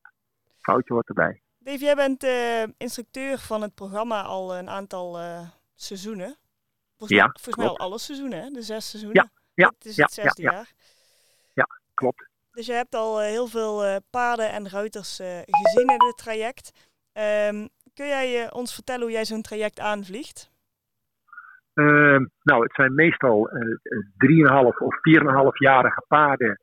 foutje 0.60 0.94
hoort 0.94 1.08
erbij. 1.08 1.42
Dave, 1.58 1.84
jij 1.84 1.94
bent 1.94 2.26
instructeur 2.76 3.38
van 3.38 3.62
het 3.62 3.74
programma 3.74 4.22
al 4.22 4.56
een 4.56 4.68
aantal 4.68 5.18
seizoenen. 5.74 6.36
Volgens 7.06 7.20
ja, 7.20 7.42
volgens 7.42 7.56
mij 7.56 7.66
al 7.66 7.86
alle 7.86 7.98
seizoenen, 7.98 8.42
hè? 8.42 8.50
de 8.50 8.62
zes 8.62 8.90
seizoenen. 8.90 9.22
Ja, 9.22 9.64
ja, 9.64 9.72
het 9.78 9.84
is 9.84 9.96
het 9.96 10.12
zesde 10.12 10.42
ja, 10.42 10.52
jaar. 10.52 10.72
Ja, 11.52 11.66
klopt. 11.94 12.28
Dus 12.50 12.66
je 12.66 12.72
hebt 12.72 12.94
al 12.94 13.22
uh, 13.22 13.26
heel 13.26 13.46
veel 13.46 13.84
uh, 13.84 13.96
paarden 14.10 14.50
en 14.50 14.68
ruiters 14.68 15.20
uh, 15.20 15.26
gezien 15.46 15.88
in 15.88 15.98
dit 15.98 16.16
traject. 16.16 16.90
Um, 17.12 17.68
kun 17.94 18.06
jij 18.06 18.52
ons 18.52 18.74
vertellen 18.74 19.02
hoe 19.02 19.10
jij 19.10 19.24
zo'n 19.24 19.42
traject 19.42 19.80
aanvliegt? 19.80 20.52
Ehm, 21.74 22.24
nou, 22.42 22.62
het 22.62 22.74
zijn 22.74 22.94
meestal 22.94 23.48
3,5 23.48 24.78
of 24.78 24.94
4,5-jarige 24.94 26.04
paarden 26.08 26.60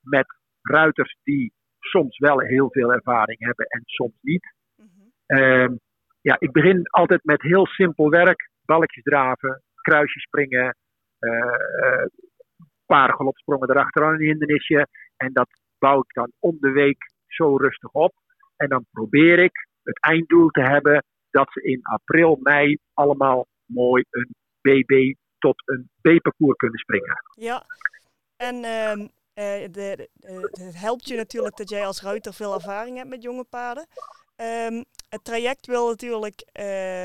met 0.00 0.26
ruiters 0.62 1.18
die 1.22 1.52
soms 1.78 2.18
wel 2.18 2.40
heel 2.40 2.70
veel 2.70 2.92
ervaring 2.92 3.38
hebben 3.38 3.66
en 3.66 3.82
soms 3.84 4.18
niet. 4.20 4.54
Mm 4.76 4.90
-hmm. 5.26 5.80
ja, 6.20 6.36
ik 6.38 6.52
begin 6.52 6.86
altijd 6.88 7.24
met 7.24 7.42
heel 7.42 7.66
simpel 7.66 8.10
werk 8.10 8.48
balletjes 8.68 9.02
draven, 9.02 9.62
kruisjes 9.74 10.22
springen, 10.22 10.76
uh, 11.20 12.06
paar 12.86 13.14
galopsprongen 13.14 13.70
erachteraan 13.70 14.12
een 14.12 14.28
hindernisje. 14.30 14.86
En 15.16 15.32
dat 15.32 15.48
bouw 15.78 15.98
ik 15.98 16.14
dan 16.14 16.32
om 16.38 16.56
de 16.60 16.70
week 16.70 17.12
zo 17.26 17.56
rustig 17.56 17.90
op. 17.92 18.12
En 18.56 18.68
dan 18.68 18.86
probeer 18.90 19.38
ik 19.38 19.68
het 19.82 20.00
einddoel 20.00 20.48
te 20.48 20.60
hebben 20.60 21.04
dat 21.30 21.52
ze 21.52 21.62
in 21.62 21.80
april, 21.82 22.38
mei 22.40 22.78
allemaal 22.94 23.46
mooi 23.64 24.04
een 24.10 24.34
BB 24.60 25.14
tot 25.38 25.62
een 25.64 25.88
B-parcours 26.00 26.56
kunnen 26.56 26.78
springen. 26.78 27.22
Ja, 27.30 27.62
en 28.36 28.60
de, 28.62 29.68
de, 29.70 30.08
het 30.50 30.80
helpt 30.80 31.08
je 31.08 31.16
natuurlijk 31.16 31.56
dat 31.56 31.68
jij 31.68 31.86
als 31.86 32.02
ruiter 32.02 32.34
veel 32.34 32.54
ervaring 32.54 32.96
hebt 32.96 33.08
met 33.08 33.22
jonge 33.22 33.44
paarden. 33.44 33.86
Um, 34.40 34.84
het 35.08 35.24
traject 35.24 35.66
wil 35.66 35.88
natuurlijk 35.88 36.40
uh, 36.46 36.64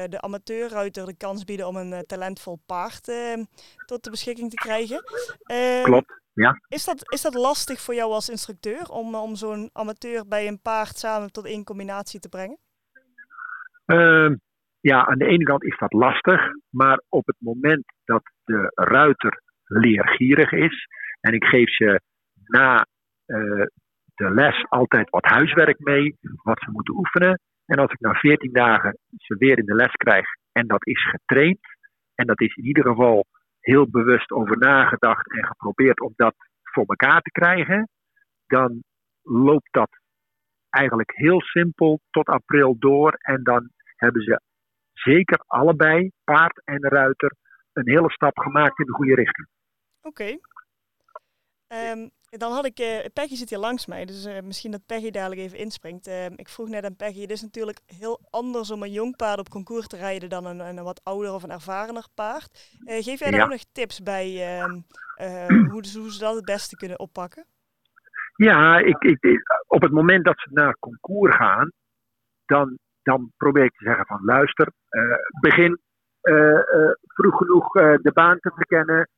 de 0.09 0.17
amateurruiter 0.21 1.05
de 1.05 1.17
kans 1.17 1.43
bieden 1.43 1.67
om 1.67 1.75
een 1.75 1.91
uh, 1.91 1.99
talentvol 1.99 2.59
paard 2.65 3.07
uh, 3.07 3.43
tot 3.85 4.03
de 4.03 4.09
beschikking 4.09 4.49
te 4.49 4.55
krijgen. 4.55 5.03
Ehm, 5.43 5.83
Klopt, 5.83 6.21
ja. 6.33 6.61
Is 6.67 6.85
dat, 6.85 7.11
is 7.11 7.21
dat 7.21 7.33
lastig 7.33 7.81
voor 7.81 7.93
jou 7.93 8.11
als 8.11 8.29
instructeur 8.29 8.89
om, 8.89 9.15
om 9.15 9.35
zo'n 9.35 9.69
amateur 9.73 10.27
bij 10.27 10.47
een 10.47 10.61
paard 10.61 10.97
samen 10.97 11.31
tot 11.31 11.45
één 11.45 11.63
combinatie 11.63 12.19
te 12.19 12.29
brengen? 12.29 12.57
Ehm, 13.85 14.35
ja, 14.79 15.05
aan 15.05 15.17
de 15.17 15.27
ene 15.27 15.43
kant 15.43 15.63
is 15.63 15.77
dat 15.77 15.93
lastig, 15.93 16.41
maar 16.69 17.01
op 17.09 17.25
het 17.25 17.37
moment 17.39 17.83
dat 18.05 18.23
de 18.43 18.71
ruiter 18.73 19.41
leergierig 19.63 20.51
is 20.51 20.87
en 21.19 21.33
ik 21.33 21.43
geef 21.43 21.75
ze 21.75 22.01
na 22.45 22.85
de 24.15 24.33
les 24.33 24.65
altijd 24.69 25.09
wat 25.09 25.25
huiswerk 25.25 25.79
mee, 25.79 26.17
wat 26.43 26.59
ze 26.59 26.71
moeten 26.71 26.95
oefenen. 26.95 27.39
En 27.65 27.77
als 27.77 27.91
ik 27.91 27.99
na 27.99 28.13
14 28.13 28.53
dagen 28.53 28.97
ze 29.17 29.35
weer 29.37 29.57
in 29.57 29.65
de 29.65 29.75
les 29.75 29.91
krijg 29.91 30.25
en 30.51 30.67
dat 30.67 30.87
is 30.87 31.09
getraind, 31.09 31.59
en 32.15 32.27
dat 32.27 32.41
is 32.41 32.55
in 32.55 32.65
ieder 32.65 32.83
geval 32.83 33.25
heel 33.59 33.89
bewust 33.89 34.31
over 34.31 34.57
nagedacht 34.57 35.31
en 35.31 35.45
geprobeerd 35.45 36.01
om 36.01 36.13
dat 36.15 36.35
voor 36.61 36.85
elkaar 36.87 37.21
te 37.21 37.31
krijgen, 37.31 37.89
dan 38.47 38.83
loopt 39.21 39.67
dat 39.71 39.89
eigenlijk 40.69 41.11
heel 41.15 41.41
simpel 41.41 41.99
tot 42.09 42.27
april 42.27 42.75
door. 42.79 43.13
En 43.13 43.43
dan 43.43 43.69
hebben 43.95 44.21
ze 44.21 44.41
zeker 44.93 45.43
allebei, 45.47 46.11
paard 46.23 46.61
en 46.65 46.81
ruiter, 46.81 47.35
een 47.73 47.89
hele 47.89 48.11
stap 48.11 48.37
gemaakt 48.37 48.79
in 48.79 48.85
de 48.85 48.93
goede 48.93 49.15
richting. 49.15 49.47
Oké. 50.01 50.37
Um, 51.67 52.09
dan 52.37 52.51
had 52.51 52.65
ik, 52.65 52.79
uh, 52.79 53.05
Peggy 53.13 53.35
zit 53.35 53.49
hier 53.49 53.59
langs 53.59 53.85
mij, 53.85 54.05
dus 54.05 54.25
uh, 54.25 54.39
misschien 54.43 54.71
dat 54.71 54.85
Peggy 54.85 55.11
dadelijk 55.11 55.41
even 55.41 55.57
inspringt. 55.57 56.07
Uh, 56.07 56.25
ik 56.25 56.49
vroeg 56.49 56.69
net 56.69 56.85
aan 56.85 56.95
Peggy, 56.95 57.21
het 57.21 57.31
is 57.31 57.41
natuurlijk 57.41 57.79
heel 57.85 58.19
anders 58.29 58.71
om 58.71 58.83
een 58.83 58.91
jong 58.91 59.15
paard 59.15 59.39
op 59.39 59.49
concours 59.49 59.87
te 59.87 59.97
rijden 59.97 60.29
dan 60.29 60.45
een, 60.45 60.59
een 60.59 60.83
wat 60.83 61.01
ouder 61.03 61.33
of 61.33 61.43
een 61.43 61.51
ervarener 61.51 62.05
paard. 62.13 62.69
geef 62.85 63.19
jij 63.19 63.29
daar 63.31 63.39
ja. 63.39 63.43
ook 63.43 63.51
nog 63.51 63.63
tips 63.71 64.03
bij 64.03 64.57
ehm, 64.57 64.79
hoe, 65.71 65.83
hoe, 65.93 66.11
ze 66.11 66.19
dat 66.19 66.35
het 66.35 66.45
beste 66.45 66.75
kunnen 66.75 66.99
oppakken? 66.99 67.45
Ja, 68.35 68.77
ik, 68.77 69.03
ik, 69.03 69.41
op 69.67 69.81
het 69.81 69.91
moment 69.91 70.25
dat 70.25 70.39
ze 70.39 70.49
naar 70.51 70.77
concours 70.79 71.35
gaan, 71.35 71.71
dan, 72.45 72.77
dan 73.03 73.31
probeer 73.37 73.63
ik 73.63 73.77
te 73.77 73.85
zeggen 73.85 74.05
van 74.05 74.23
luister, 74.23 74.67
begin 75.39 75.79
vroeg 77.07 77.37
genoeg 77.37 77.71
de 78.01 78.11
baan 78.13 78.39
te 78.39 78.51
verkennen. 78.55 79.09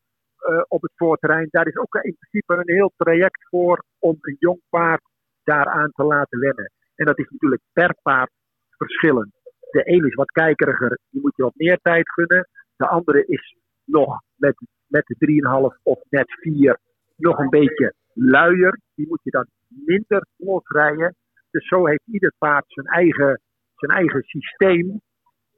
Uh, 0.49 0.61
op 0.67 0.81
het 0.81 0.91
voorterrein. 0.95 1.47
Daar 1.49 1.67
is 1.67 1.77
ook 1.77 1.95
in 1.95 2.15
principe 2.19 2.53
een 2.53 2.75
heel 2.75 2.91
traject 2.97 3.47
voor 3.49 3.83
om 3.99 4.17
een 4.21 4.35
jong 4.39 4.61
paard 4.69 5.01
daaraan 5.43 5.91
te 5.91 6.03
laten 6.03 6.39
wennen. 6.39 6.71
En 6.95 7.05
dat 7.05 7.19
is 7.19 7.29
natuurlijk 7.29 7.61
per 7.73 7.95
paard 8.01 8.31
verschillend. 8.69 9.31
De 9.71 9.81
een 9.91 10.05
is 10.05 10.13
wat 10.13 10.31
kijkeriger, 10.31 10.99
die 11.09 11.21
moet 11.21 11.35
je 11.35 11.43
wat 11.43 11.55
meer 11.55 11.79
tijd 11.81 12.11
gunnen. 12.11 12.47
De 12.75 12.87
andere 12.87 13.25
is 13.25 13.55
nog 13.83 14.21
met, 14.35 14.55
met 14.87 15.05
de 15.05 15.71
3,5 15.75 15.81
of 15.83 15.99
net 16.09 16.31
4 16.41 16.79
nog 17.15 17.37
een 17.37 17.49
beetje 17.49 17.93
luier. 18.13 18.79
Die 18.95 19.07
moet 19.07 19.23
je 19.23 19.31
dan 19.31 19.47
minder 19.67 20.25
losrijden. 20.35 21.15
Dus 21.51 21.67
zo 21.67 21.85
heeft 21.85 22.03
ieder 22.05 22.33
paard 22.37 22.65
zijn 22.67 22.87
eigen, 22.87 23.41
zijn 23.75 23.91
eigen 23.91 24.23
systeem 24.23 25.01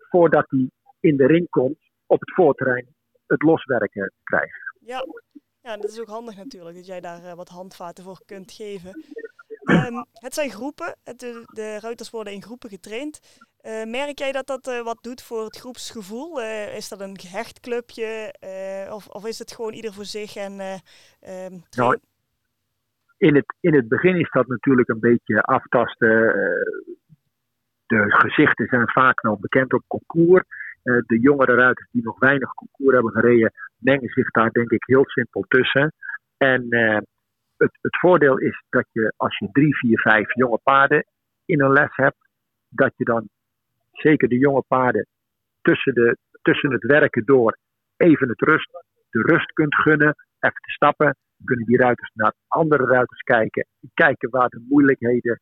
voordat 0.10 0.45
hij 0.50 0.69
in 1.00 1.17
de 1.17 1.26
ring 1.26 1.50
komt 1.50 1.80
op 2.06 2.19
het 2.19 2.34
voorterrein 2.34 2.88
het 3.28 3.43
loswerken 3.43 4.12
krijgt. 4.23 4.67
Ja. 4.88 5.06
ja, 5.62 5.78
dat 5.78 5.91
is 5.91 6.00
ook 6.00 6.08
handig 6.08 6.36
natuurlijk, 6.36 6.76
dat 6.76 6.86
jij 6.86 7.00
daar 7.00 7.23
uh, 7.23 7.34
wat 7.34 7.50
handvaten 7.50 8.04
voor 8.04 8.21
kunt 8.26 8.52
geven. 8.52 9.04
Um, 9.63 10.06
het 10.13 10.34
zijn 10.34 10.50
groepen, 10.50 10.95
het, 11.04 11.19
de, 11.19 11.43
de, 11.45 11.80
ruiters 11.80 12.10
worden 12.10 12.34
in 12.34 12.41
groepen 12.43 12.69
getraind. 12.69 13.19
Uh, 13.62 13.86
merk 13.86 14.19
jij 14.19 14.32
dat 14.32 14.47
dat 14.47 14.67
uh, 14.67 14.82
wat 14.82 14.97
doet 15.02 15.21
voor 15.21 15.43
het 15.43 15.58
groepsgevoel? 15.58 16.41
is 16.76 16.89
dat 16.89 17.00
een 17.00 17.19
gehecht 17.19 17.60
clubje 17.60 18.34
of, 18.91 19.08
of 19.08 19.26
is 19.26 19.39
het 19.39 19.52
gewoon 19.52 19.73
ieder 19.73 19.93
voor 19.93 20.06
zich? 20.06 20.36
En, 20.36 20.52
um, 20.52 21.63
nou, 21.69 22.00
in, 23.17 23.36
het, 23.36 23.56
in 23.60 23.76
het 23.76 23.88
begin 23.88 24.15
is 24.15 24.30
dat 24.32 24.47
natuurlijk 24.47 24.89
een 24.89 25.00
beetje 25.00 25.41
aftasten. 25.41 26.08
de 27.86 28.06
gezichten 28.08 28.67
zijn 28.67 28.89
vaak 28.89 29.21
nog 29.21 29.39
bekend 29.39 29.73
op 29.73 29.84
concours. 29.88 30.43
De 31.06 31.19
jongere 31.19 31.56
ruiters 31.56 31.89
die 31.91 32.04
nog 32.04 32.19
weinig 32.19 32.54
concours 32.54 32.93
hebben 32.93 33.12
gereden, 33.12 33.52
mengen 33.78 34.10
zich 34.10 34.32
daar 34.32 34.52
denk 34.52 34.71
ik 34.71 34.84
heel 34.86 35.06
simpel 35.06 35.45
tussen. 35.47 35.93
En 36.38 36.65
uh, 36.69 36.97
het, 37.58 37.78
het 37.82 37.97
voordeel 38.00 38.38
is 38.38 38.63
dat 38.69 38.86
je 38.91 39.13
als 39.15 39.38
je 39.38 39.50
drie, 39.52 39.78
vier, 39.78 40.00
vijf 40.00 40.34
jonge 40.34 40.60
paarden 40.63 41.06
in 41.45 41.62
een 41.62 41.71
les 41.71 41.95
hebt, 41.95 42.28
dat 42.69 42.93
je 42.95 43.04
dan 43.04 43.30
zeker 43.91 44.28
de 44.28 44.38
jonge 44.38 44.63
paarden 44.67 45.08
tussen, 45.62 45.93
de, 45.93 46.17
tussen 46.41 46.71
het 46.71 46.84
werken 46.84 47.26
door 47.26 47.58
even 47.97 48.30
het 48.30 48.41
rust, 48.41 48.71
de 49.10 49.21
rust 49.21 49.54
kunt 49.54 49.76
gunnen, 49.76 50.15
even 50.39 50.62
te 50.62 50.71
stappen. 50.71 51.15
Kunnen 51.43 51.65
die 51.65 51.78
ruiters 51.78 52.12
naar 52.13 52.34
andere 52.47 52.86
ruiters 52.86 53.21
kijken, 53.21 53.65
kijken 53.93 54.30
waar 54.30 54.50
de 54.50 54.65
moeilijkheden 54.69 55.39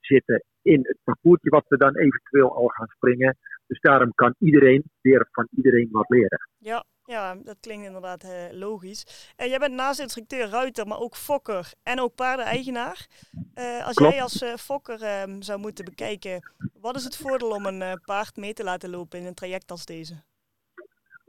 zitten 0.00 0.42
in 0.68 0.80
het 0.82 0.98
parcoursje 1.04 1.48
wat 1.50 1.64
we 1.68 1.76
dan 1.76 1.96
eventueel 1.96 2.54
al 2.54 2.68
gaan 2.68 2.86
springen. 2.86 3.36
Dus 3.66 3.80
daarom 3.80 4.14
kan 4.14 4.34
iedereen 4.38 4.82
weer 5.00 5.28
van 5.32 5.48
iedereen 5.56 5.88
wat 5.90 6.08
leren. 6.08 6.48
Ja, 6.58 6.84
ja, 7.04 7.34
dat 7.34 7.56
klinkt 7.60 7.86
inderdaad 7.86 8.24
uh, 8.24 8.30
logisch. 8.50 9.32
En 9.36 9.48
jij 9.48 9.58
bent 9.58 9.74
naast 9.74 10.00
instructeur 10.00 10.48
ruiter, 10.48 10.86
maar 10.86 10.98
ook 10.98 11.16
fokker 11.16 11.72
en 11.82 12.00
ook 12.00 12.14
paardeneigenaar. 12.14 13.06
Uh, 13.54 13.86
als 13.86 13.94
Klopt. 13.94 14.12
jij 14.12 14.22
als 14.22 14.42
uh, 14.42 14.54
fokker 14.54 15.02
ehm, 15.02 15.40
zou 15.40 15.58
moeten 15.58 15.84
bekijken, 15.84 16.52
wat 16.80 16.96
is 16.96 17.04
het 17.04 17.16
voordeel 17.16 17.50
om 17.50 17.66
een 17.66 18.00
paard 18.04 18.36
mee 18.36 18.52
te 18.52 18.64
laten 18.64 18.90
lopen 18.90 19.18
in 19.18 19.26
een 19.26 19.34
traject 19.34 19.70
als 19.70 19.86
deze? 19.86 20.14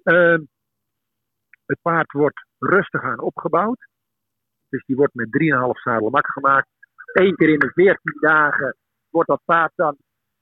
Ehm, 0.04 0.42
Het 1.66 1.82
paard 1.82 2.12
wordt 2.12 2.46
rustig 2.60 3.04
aan 3.04 3.20
opgebouwd. 3.20 3.88
Dus 4.70 4.86
die 4.86 4.96
wordt 4.96 5.14
met 5.14 5.32
3,5 5.32 5.82
zadelmak 5.82 6.28
gemaakt. 6.28 6.68
Eén 7.14 7.36
keer 7.36 7.50
in 7.50 7.60
de 7.60 7.72
14 7.74 8.18
dagen 8.20 8.76
wordt 9.10 9.30
dat 9.30 9.42
paard 9.46 9.72
dan 9.76 9.98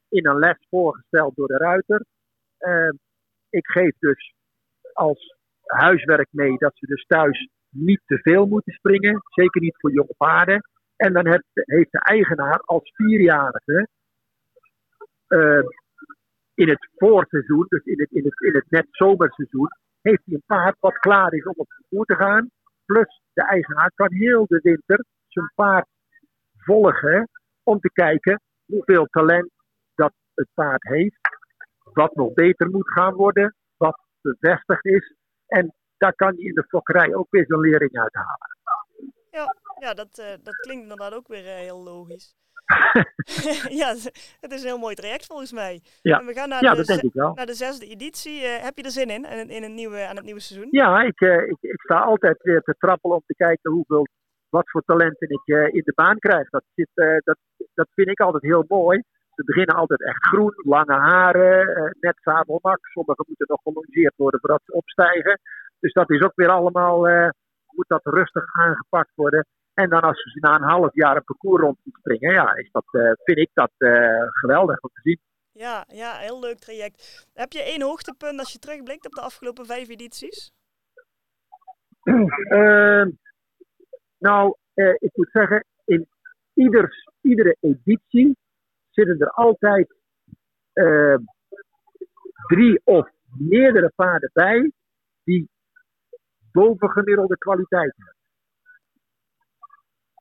in 0.08 0.26
een 0.26 0.38
les 0.38 0.66
voorgesteld 0.70 1.36
door 1.36 1.48
de 1.48 1.56
ruiter. 1.56 2.04
Uh, 2.58 2.92
ik 3.50 3.66
geef 3.66 3.98
dus 3.98 4.34
als 4.92 5.36
huiswerk 5.62 6.28
mee 6.30 6.58
dat 6.58 6.76
ze 6.76 6.86
dus 6.86 7.04
thuis 7.06 7.48
niet 7.68 8.00
te 8.06 8.18
veel 8.18 8.46
moeten 8.46 8.72
springen. 8.72 9.22
Zeker 9.24 9.60
niet 9.60 9.76
voor 9.78 9.92
jonge 9.92 10.14
paarden. 10.16 10.68
En 10.96 11.12
dan 11.12 11.26
heeft, 11.26 11.44
heeft 11.52 11.92
de 11.92 11.98
eigenaar 11.98 12.60
als 12.60 12.92
vierjarige 12.94 13.88
uh, 15.28 15.62
in 16.54 16.68
het 16.68 16.88
voorseizoen, 16.96 17.66
dus 17.68 17.84
in 17.84 18.00
het, 18.00 18.10
in 18.10 18.54
het, 18.54 18.64
net 18.70 18.86
zomerseizoen, 18.90 19.68
heeft 20.00 20.22
hij 20.24 20.34
een 20.34 20.42
paard 20.46 20.76
wat 20.80 20.98
klaar 20.98 21.32
is 21.32 21.44
om 21.44 21.54
op 21.56 21.68
voer 21.88 22.04
te 22.04 22.14
gaan. 22.14 22.50
Plus 22.84 23.22
de 23.32 23.42
eigenaar 23.42 23.92
kan 23.94 24.12
heel 24.12 24.46
de 24.46 24.60
winter 24.62 25.04
zijn 25.26 25.52
paard 25.54 25.86
volgen 26.56 27.28
om 27.62 27.80
te 27.80 27.90
kijken 27.92 28.40
hoeveel 28.68 29.06
talent 29.06 29.50
dat 29.94 30.12
het 30.34 30.48
paard 30.54 30.82
heeft. 30.82 31.18
Wat 31.92 32.14
nog 32.14 32.32
beter 32.32 32.70
moet 32.70 32.92
gaan 32.92 33.14
worden, 33.14 33.54
wat 33.76 33.98
bevestigd 34.20 34.84
is. 34.86 35.14
En 35.46 35.74
daar 35.96 36.14
kan 36.14 36.34
hij 36.34 36.44
in 36.44 36.54
de 36.54 36.66
fokkerij 36.68 37.14
ook 37.14 37.26
weer 37.30 37.44
zijn 37.46 37.60
lering 37.60 37.98
uithalen. 37.98 38.56
Ja, 39.30 39.54
ja 39.78 39.94
dat, 39.94 40.18
uh, 40.18 40.26
dat 40.42 40.56
klinkt 40.56 40.82
inderdaad 40.82 41.14
ook 41.14 41.28
weer 41.28 41.44
uh, 41.44 41.54
heel 41.54 41.82
logisch. 41.82 42.36
ja, 43.80 43.88
het 44.40 44.52
is 44.52 44.60
een 44.60 44.66
heel 44.66 44.78
mooi 44.78 44.94
traject 44.94 45.26
volgens 45.26 45.52
mij. 45.52 45.80
Ja, 46.02 46.20
en 46.20 46.26
we 46.26 46.32
gaan 46.32 46.48
naar, 46.48 46.62
ja 46.62 46.70
de, 46.70 46.76
dat 46.76 46.86
denk 46.86 47.02
ik 47.02 47.12
wel. 47.12 47.34
naar 47.34 47.46
de 47.46 47.54
zesde 47.54 47.86
editie. 47.86 48.42
Uh, 48.42 48.56
heb 48.56 48.76
je 48.76 48.82
er 48.82 48.90
zin 48.90 49.10
in, 49.10 49.24
in, 49.24 49.50
in 49.50 49.62
een 49.62 49.74
nieuwe, 49.74 50.06
aan 50.06 50.16
het 50.16 50.24
nieuwe 50.24 50.40
seizoen? 50.40 50.68
Ja, 50.70 51.02
ik, 51.02 51.20
ik, 51.20 51.56
ik, 51.60 51.80
sta 51.80 52.00
altijd 52.00 52.42
weer 52.42 52.60
te 52.60 52.74
trappelen 52.78 53.16
om 53.16 53.22
te 53.26 53.34
kijken 53.34 53.72
hoeveel, 53.72 54.06
wat 54.50 54.70
voor 54.70 54.82
talenten 54.82 55.28
ik 55.28 55.72
in 55.74 55.82
de 55.84 55.92
baan 55.94 56.18
krijg. 56.18 56.48
Dat, 56.48 56.64
zit, 56.74 56.88
dat, 57.24 57.36
dat 57.74 57.88
vind 57.94 58.08
ik 58.08 58.20
altijd 58.20 58.42
heel 58.42 58.64
mooi. 58.68 59.02
Ze 59.34 59.44
beginnen 59.44 59.74
altijd 59.74 60.02
echt 60.02 60.26
groen, 60.26 60.52
lange 60.56 60.94
haren, 60.94 61.96
net 62.00 62.18
zadelmak. 62.22 62.86
Sommigen 62.86 63.24
moeten 63.28 63.46
nog 63.48 63.62
gelongeerd 63.62 64.14
worden 64.16 64.40
voordat 64.40 64.62
ze 64.64 64.72
opstijgen. 64.72 65.40
Dus 65.80 65.92
dat 65.92 66.10
is 66.10 66.22
ook 66.22 66.34
weer 66.34 66.48
allemaal, 66.48 67.00
moet 67.66 67.88
dat 67.88 68.04
rustig 68.04 68.44
aangepakt 68.52 69.12
worden. 69.14 69.46
En 69.82 69.88
dan 69.88 70.00
als 70.00 70.22
ze 70.22 70.38
na 70.40 70.54
een 70.54 70.62
half 70.62 70.94
jaar 70.94 71.16
een 71.16 71.24
parcours 71.24 71.62
rond 71.62 71.78
springen, 71.84 72.32
ja, 72.32 72.54
is 72.54 72.68
dat, 72.70 72.84
uh, 72.90 73.10
vind 73.24 73.38
ik 73.38 73.50
dat 73.52 73.70
uh, 73.78 74.22
geweldig 74.30 74.80
om 74.80 74.90
te 74.92 75.00
zien. 75.02 75.20
Ja, 75.52 75.84
ja, 75.88 76.16
heel 76.16 76.40
leuk 76.40 76.58
traject. 76.58 77.26
Heb 77.34 77.52
je 77.52 77.62
één 77.62 77.82
hoogtepunt 77.82 78.38
als 78.38 78.52
je 78.52 78.58
terugblikt 78.58 79.06
op 79.06 79.12
de 79.12 79.20
afgelopen 79.20 79.66
vijf 79.66 79.88
edities? 79.88 80.50
Nou, 84.18 84.56
ik 84.74 85.10
moet 85.14 85.30
zeggen, 85.30 85.64
in 85.84 86.08
ieders, 86.54 87.08
iedere 87.20 87.56
editie 87.60 88.36
zitten 88.90 89.18
er 89.18 89.30
altijd 89.30 89.94
drie 92.46 92.80
of 92.84 93.10
meerdere 93.38 93.92
paarden 93.94 94.30
bij 94.32 94.72
die 95.24 95.48
bovengemiddelde 96.52 97.38
kwaliteit 97.38 97.94
hebben. 97.96 98.16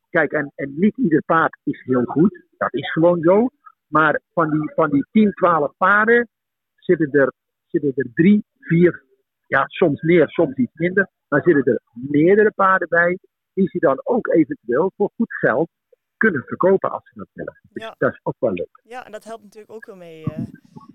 Kijk, 0.10 0.32
en, 0.32 0.52
en 0.56 0.74
niet 0.80 0.98
ieder 0.98 1.22
paard 1.26 1.60
is 1.64 1.82
heel 1.84 2.04
goed. 2.04 2.46
Dat 2.58 2.74
is 2.74 2.92
gewoon 2.92 3.22
zo. 3.22 3.50
Maar 3.88 4.22
van 4.34 4.50
die, 4.50 4.72
van 4.76 4.90
die 4.90 5.08
10, 5.12 5.32
12 5.32 5.78
paarden 5.78 6.28
zitten 6.76 7.12
er, 7.12 7.34
zitten 7.68 7.92
er 7.96 8.14
drie, 8.14 8.46
vier, 8.60 9.04
ja, 9.48 9.64
soms 9.68 10.02
meer, 10.02 10.30
soms 10.30 10.56
iets 10.56 10.74
minder. 10.74 11.10
Maar 11.28 11.42
zitten 11.42 11.74
er 11.74 11.82
meerdere 11.94 12.52
paarden 12.52 12.88
bij 12.88 13.18
die 13.58 13.70
ze 13.70 13.80
dan 13.80 14.00
ook 14.04 14.28
eventueel 14.28 14.92
voor 14.96 15.12
goed 15.16 15.34
geld 15.34 15.70
kunnen 16.18 16.44
verkopen 16.44 16.92
als 16.92 17.02
ze 17.10 17.18
dat 17.18 17.28
willen. 17.34 17.60
Dus 17.70 17.84
Ja. 17.84 17.96
dat 17.98 18.12
is 18.14 18.20
ook 18.24 18.36
wel 18.40 18.52
leuk. 18.54 18.80
Ja, 18.84 19.06
en 19.06 19.12
dat 19.12 19.24
helpt 19.24 19.44
natuurlijk 19.44 19.72
ook 19.74 19.86
weer 19.86 19.98
mee 19.98 20.24
eh, 20.26 20.38
in 20.38 20.48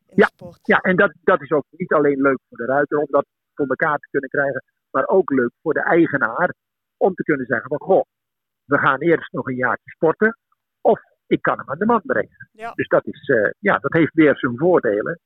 Ja, 0.07 0.27
de 0.27 0.33
sport. 0.35 0.59
Ja, 0.63 0.79
en 0.81 0.97
dat, 0.97 1.13
dat 1.23 1.41
is 1.43 1.51
ook 1.51 1.65
niet 1.71 1.93
alleen 1.93 2.21
leuk 2.21 2.39
voor 2.49 2.59
de 2.59 2.65
ruiter 2.65 2.99
om 2.99 3.07
dat 3.11 3.27
voor 3.55 3.67
elkaar 3.67 3.99
te 3.99 4.09
kunnen 4.11 4.31
krijgen, 4.31 4.65
maar 4.91 5.07
ook 5.09 5.31
leuk 5.31 5.53
voor 5.63 5.75
de 5.75 5.81
eigenaar 5.83 6.55
om 6.97 7.15
te 7.15 7.23
kunnen 7.23 7.47
zeggen 7.47 7.69
van 7.69 7.79
goh, 7.81 8.05
we 8.65 8.79
gaan 8.79 9.01
eerst 9.01 9.33
nog 9.33 9.47
een 9.49 9.57
jaartje 9.57 9.91
sporten 9.91 10.39
of 10.81 11.01
ik 11.27 11.43
kan 11.43 11.59
hem 11.59 11.71
aan 11.71 11.79
de 11.79 11.87
man 11.87 12.03
brengen. 12.05 12.49
Ja. 12.53 12.73
Dus 12.73 12.89
dat, 12.89 13.07
is, 13.07 13.29
eh, 13.29 13.51
ja, 13.59 13.79
dat 13.79 13.93
heeft 13.93 14.15
weer 14.15 14.37
zijn 14.39 14.57
voordelen 14.59 15.21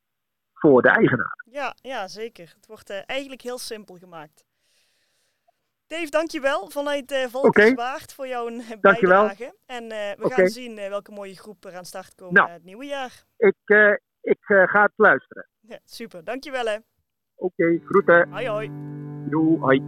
voor 0.53 0.83
de 0.83 0.88
eigenaar. 0.88 1.42
Ja, 1.51 1.75
ja 1.83 2.09
zeker. 2.09 2.53
Het 2.57 2.66
wordt 2.66 2.90
eh, 2.90 3.03
eigenlijk 3.07 3.40
heel 3.40 3.59
simpel 3.59 3.96
gemaakt. 3.96 4.44
Dave, 5.87 6.11
dankjewel 6.11 6.70
vanuit 6.70 7.12
uh, 7.12 7.25
Valkenswaard 7.27 8.12
voor 8.14 8.29
jouw 8.29 8.49
eh, 8.49 8.70
Dankjewel. 8.81 9.27
bijdrage. 9.27 9.57
En 9.66 9.90
eh, 9.90 10.16
we 10.18 10.31
gaan 10.31 10.46
zien 10.49 10.79
eh, 10.79 10.88
welke 10.88 11.12
mooie 11.12 11.37
groep 11.37 11.64
er 11.64 11.77
aan 11.77 11.85
start 11.85 12.14
komen 12.14 12.35
Nou. 12.35 12.46
eh, 12.49 12.55
het 12.55 12.64
nieuwe 12.64 12.85
jaar. 12.85 13.25
Ik, 13.37 13.55
eh, 13.64 13.92
ik 14.20 14.38
eh, 14.49 14.68
ga 14.68 14.83
het 14.83 14.92
luisteren. 14.96 15.49
Ja, 15.61 15.79
super, 15.85 16.25
dankjewel 16.25 16.66
hè. 16.66 16.77
Oké, 17.35 17.81
groeten. 17.85 18.29
Hoi 18.31 18.49
hoi. 18.49 18.68
Doei, 19.31 19.59
hoi. 19.59 19.81